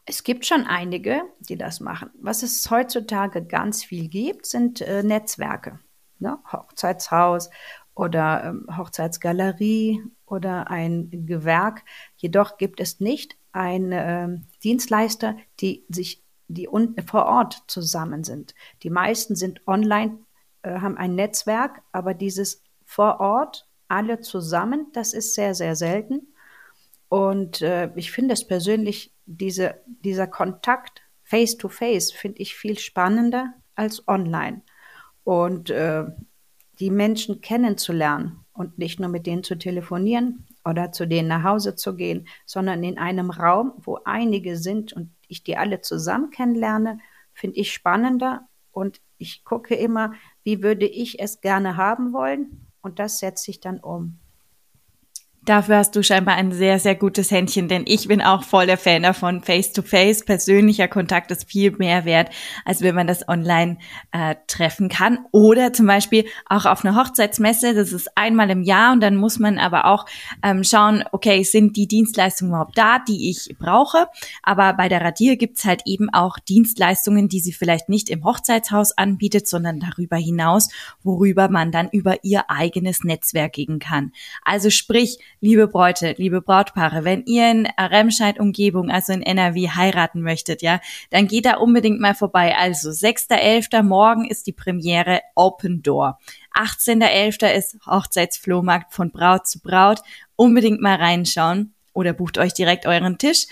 Es 0.07 0.23
gibt 0.23 0.45
schon 0.45 0.65
einige, 0.65 1.23
die 1.41 1.57
das 1.57 1.81
machen. 1.81 2.11
Was 2.21 2.43
es 2.43 2.71
heutzutage 2.71 3.45
ganz 3.45 3.85
viel 3.85 4.09
gibt, 4.09 4.47
sind 4.47 4.81
äh, 4.81 5.03
Netzwerke. 5.03 5.81
Ne? 6.19 6.39
Hochzeitshaus 6.53 7.51
oder 7.95 8.45
ähm, 8.45 8.67
Hochzeitsgalerie 8.77 10.03
oder 10.27 10.71
ein 10.71 11.09
Gewerk. 11.27 11.85
Jedoch 12.17 12.59
gibt 12.59 12.81
es 12.81 13.01
nicht 13.01 13.37
einen 13.53 13.93
äh, 13.93 14.29
Dienstleister, 14.63 15.37
die 15.61 15.87
sich 15.89 16.24
die 16.49 16.69
un 16.69 16.95
vor 17.07 17.27
Ort 17.27 17.65
zusammen 17.67 18.25
sind. 18.25 18.55
Die 18.83 18.91
meisten 18.91 19.37
sind 19.37 19.67
online, 19.67 20.19
äh, 20.63 20.81
haben 20.81 20.97
ein 20.97 21.15
Netzwerk, 21.15 21.83
aber 21.93 22.15
dieses 22.15 22.63
vor 22.85 23.21
Ort 23.21 23.69
alle 23.89 24.21
zusammen, 24.21 24.89
das 24.93 25.13
ist 25.13 25.35
sehr, 25.35 25.55
sehr 25.55 25.77
selten. 25.77 26.29
Und 27.09 27.63
äh, 27.63 27.91
ich 27.95 28.11
finde 28.11 28.35
es 28.35 28.47
persönlich 28.47 29.13
diese, 29.27 29.81
dieser 29.87 30.27
Kontakt 30.27 31.03
face 31.23 31.57
to 31.57 31.69
face 31.69 32.13
finde 32.13 32.41
ich 32.41 32.55
viel 32.55 32.79
spannender 32.79 33.55
als 33.75 34.07
online. 34.09 34.63
Und 35.23 35.71
äh, 35.71 36.05
die 36.81 36.91
Menschen 36.91 37.41
kennenzulernen 37.41 38.45
und 38.53 38.79
nicht 38.79 39.01
nur 39.01 39.09
mit 39.09 39.27
denen 39.27 39.45
zu 39.45 39.57
telefonieren 39.57 40.47
oder 40.65 40.93
zu 40.93 41.07
denen 41.07 41.29
nach 41.29 41.45
Hause 41.45 41.77
zu 41.77 41.95
gehen, 41.95 42.27
sondern 42.47 42.83
in 42.83 42.99
einem 42.99 43.31
Raum, 43.31 43.73
wo 43.79 43.99
einige 44.05 44.57
sind 44.57 44.93
und 44.93 45.14
ich 45.29 45.43
die 45.43 45.57
alle 45.57 45.81
zusammen 45.81 46.31
kennenlerne, 46.31 46.99
finde 47.33 47.59
ich 47.59 47.73
spannender 47.73 48.49
und 48.71 49.01
ich 49.19 49.45
gucke 49.45 49.75
immer, 49.75 50.15
wie 50.43 50.63
würde 50.63 50.87
ich 50.87 51.21
es 51.21 51.41
gerne 51.41 51.77
haben 51.77 52.13
wollen 52.13 52.71
und 52.83 52.99
das 52.99 53.19
setze 53.19 53.51
ich 53.51 53.61
dann 53.61 53.81
um. 53.81 54.19
Dafür 55.45 55.77
hast 55.77 55.95
du 55.95 56.03
scheinbar 56.03 56.37
ein 56.37 56.53
sehr, 56.53 56.79
sehr 56.79 56.95
gutes 56.95 57.31
Händchen, 57.31 57.69
denn 57.69 57.85
ich 57.87 58.09
bin 58.09 58.23
auch 58.23 58.45
voll 58.45 58.65
der 58.65 58.79
Fan 58.79 59.03
davon. 59.03 59.43
Face-to-face, 59.43 60.23
-face, 60.23 60.25
persönlicher 60.25 60.89
Kontakt 60.89 61.31
ist 61.31 61.51
viel 61.51 61.71
mehr 61.73 62.07
wert, 62.07 62.31
als 62.65 62.81
wenn 62.81 62.95
man 62.95 63.07
das 63.07 63.29
online 63.29 63.77
äh, 64.13 64.37
treffen 64.47 64.89
kann. 64.89 65.19
Oder 65.33 65.75
zum 65.75 65.87
Beispiel 65.87 66.25
auch 66.47 66.65
auf 66.65 66.83
einer 66.83 66.97
Hochzeitsmesse, 66.97 67.75
das 67.75 67.93
ist 67.93 68.17
einmal 68.17 68.49
im 68.49 68.63
Jahr 68.63 68.95
und 68.95 69.01
dann 69.01 69.17
muss 69.17 69.39
man 69.39 69.59
aber 69.59 69.85
auch 69.85 70.07
ähm, 70.43 70.65
schauen, 70.65 71.05
okay, 71.13 71.43
sind 71.43 71.77
die 71.77 71.89
Dienstleistungen 71.89 72.53
überhaupt 72.53 72.79
da, 72.79 72.99
die 72.99 73.29
ich 73.29 73.55
brauche? 73.59 74.07
Aber 74.43 74.73
bei 74.73 74.89
der 74.89 75.03
Radier 75.03 75.37
gibt's 75.37 75.67
halt 75.67 75.83
eben 75.85 76.09
auch 76.09 76.39
Dienstleistungen, 76.39 77.29
die 77.29 77.41
sie 77.41 77.53
vielleicht 77.53 77.91
nicht 77.91 78.09
im 78.09 78.25
Hochzeitshaus 78.25 78.97
anbietet, 78.97 79.47
sondern 79.47 79.79
darüber 79.79 80.17
hinaus, 80.17 80.71
worüber 81.03 81.51
man 81.51 81.71
dann 81.71 81.91
über 81.91 82.25
ihr 82.25 82.49
eigenes 82.49 83.05
Netzwerk 83.05 83.53
gehen 83.53 83.79
kann. 83.79 84.13
Also 84.43 84.71
sprich, 84.71 85.19
liebe 85.45 85.69
Bräute, 85.69 86.15
liebe 86.17 86.41
Brautpaare, 86.41 87.05
wenn 87.05 87.27
ihr 87.27 87.51
in 87.51 87.69
Remscheid-Umgebung, 87.79 88.91
also 88.91 89.13
in 89.13 89.21
NRW, 89.21 89.69
heiraten 89.69 90.23
möchtet, 90.23 90.63
ja, 90.63 90.81
dann 91.11 91.29
geht 91.29 91.45
da 91.45 91.59
unbedingt 91.59 92.01
mal 92.01 92.15
vorbei. 92.15 92.57
Also 92.57 92.89
6.11. 92.89 93.83
morgen 93.83 94.25
ist 94.25 94.47
die 94.47 94.53
Premiere 94.53 95.21
Open 95.35 95.83
Door. 95.83 96.19
18.11. 96.55 97.53
ist 97.53 97.77
Hochzeitsflohmarkt 97.85 98.95
von 98.95 99.11
Braut 99.11 99.47
zu 99.47 99.61
Braut. 99.61 100.01
Unbedingt 100.35 100.81
mal 100.81 100.97
reinschauen 100.97 101.75
oder 101.93 102.15
bucht 102.15 102.39
euch 102.39 102.55
direkt 102.55 102.87
euren 102.87 103.19
Tisch. 103.19 103.47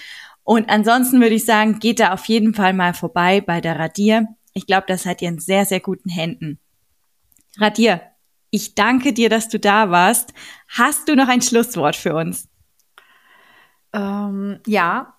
Und 0.44 0.70
ansonsten 0.70 1.20
würde 1.20 1.35
ich 1.35 1.44
sagen, 1.44 1.78
geht 1.78 2.00
da 2.00 2.14
auf 2.14 2.24
jeden 2.24 2.55
Fall 2.55 2.72
mal 2.72 2.94
vorbei 2.94 3.42
bei 3.42 3.61
der 3.61 3.78
Radier. 3.78 4.28
Ich 4.55 4.64
glaube, 4.64 4.87
das 4.88 5.02
seid 5.02 5.20
ihr 5.20 5.28
in 5.28 5.40
sehr, 5.40 5.66
sehr 5.66 5.81
guten 5.81 6.09
Händen. 6.09 6.59
Radier, 7.59 8.00
ich 8.52 8.74
danke 8.74 9.14
dir, 9.14 9.30
dass 9.30 9.48
du 9.48 9.58
da 9.58 9.90
warst. 9.90 10.34
Hast 10.68 11.08
du 11.08 11.16
noch 11.16 11.26
ein 11.26 11.40
Schlusswort 11.40 11.96
für 11.96 12.14
uns? 12.14 12.48
Ähm, 13.94 14.60
ja, 14.66 15.14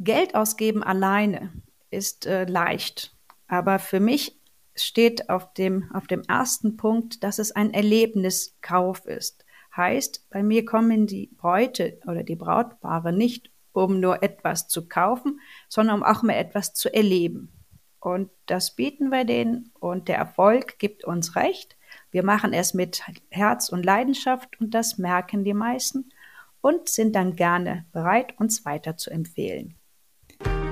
Geld 0.00 0.34
ausgeben 0.34 0.82
alleine 0.82 1.52
ist 1.90 2.26
äh, 2.26 2.44
leicht. 2.44 3.14
Aber 3.46 3.78
für 3.78 4.00
mich 4.00 4.40
steht 4.74 5.28
auf 5.28 5.52
dem, 5.52 5.90
auf 5.92 6.06
dem 6.06 6.22
ersten 6.22 6.78
Punkt, 6.78 7.22
dass 7.22 7.38
es 7.38 7.52
ein 7.52 7.74
Erlebniskauf 7.74 9.04
ist. 9.04 9.44
Heißt, 9.76 10.26
bei 10.30 10.42
mir 10.42 10.64
kommen 10.64 11.06
die 11.06 11.28
Bräute 11.36 12.00
oder 12.06 12.22
die 12.22 12.36
Brautpaare 12.36 13.12
nicht, 13.12 13.50
um 13.72 14.00
nur 14.00 14.22
etwas 14.22 14.66
zu 14.66 14.88
kaufen, 14.88 15.40
sondern 15.68 15.96
um 15.96 16.02
auch 16.02 16.22
mal 16.22 16.32
etwas 16.32 16.72
zu 16.72 16.92
erleben. 16.92 17.52
Und 18.00 18.30
das 18.46 18.74
bieten 18.74 19.10
wir 19.10 19.24
denen 19.26 19.72
und 19.78 20.08
der 20.08 20.16
Erfolg 20.16 20.78
gibt 20.78 21.04
uns 21.04 21.36
recht. 21.36 21.75
Wir 22.16 22.24
machen 22.24 22.54
es 22.54 22.72
mit 22.72 23.02
Herz 23.28 23.68
und 23.68 23.84
Leidenschaft 23.84 24.58
und 24.58 24.72
das 24.72 24.96
merken 24.96 25.44
die 25.44 25.52
meisten 25.52 26.08
und 26.62 26.88
sind 26.88 27.14
dann 27.14 27.36
gerne 27.36 27.84
bereit, 27.92 28.32
uns 28.38 28.64
weiter 28.64 28.96
zu 28.96 29.10
empfehlen. 29.10 29.74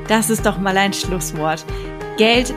Das 0.08 0.30
ist 0.30 0.46
doch 0.46 0.56
mal 0.56 0.78
ein 0.78 0.94
Schlusswort. 0.94 1.66
Geld 2.16 2.54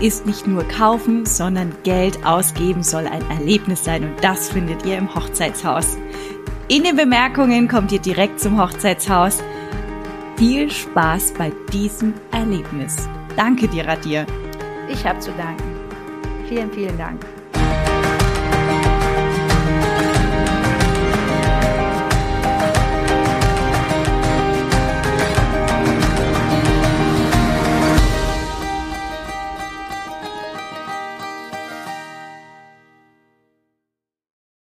ist 0.00 0.24
nicht 0.24 0.46
nur 0.46 0.66
kaufen, 0.66 1.26
sondern 1.26 1.76
Geld 1.82 2.24
ausgeben 2.24 2.82
soll 2.82 3.06
ein 3.06 3.30
Erlebnis 3.30 3.84
sein 3.84 4.04
und 4.04 4.24
das 4.24 4.48
findet 4.48 4.86
ihr 4.86 4.96
im 4.96 5.14
Hochzeitshaus. 5.14 5.98
In 6.68 6.84
den 6.84 6.96
Bemerkungen 6.96 7.68
kommt 7.68 7.92
ihr 7.92 8.00
direkt 8.00 8.40
zum 8.40 8.58
Hochzeitshaus. 8.58 9.42
Viel 10.38 10.70
Spaß 10.70 11.34
bei 11.34 11.52
diesem 11.74 12.14
Erlebnis. 12.30 13.06
Danke 13.36 13.68
dir, 13.68 13.86
Radir. 13.86 14.24
Ich 14.88 15.04
habe 15.04 15.18
zu 15.18 15.30
danken. 15.32 15.62
Vielen, 16.48 16.72
vielen 16.72 16.96
Dank. 16.96 17.20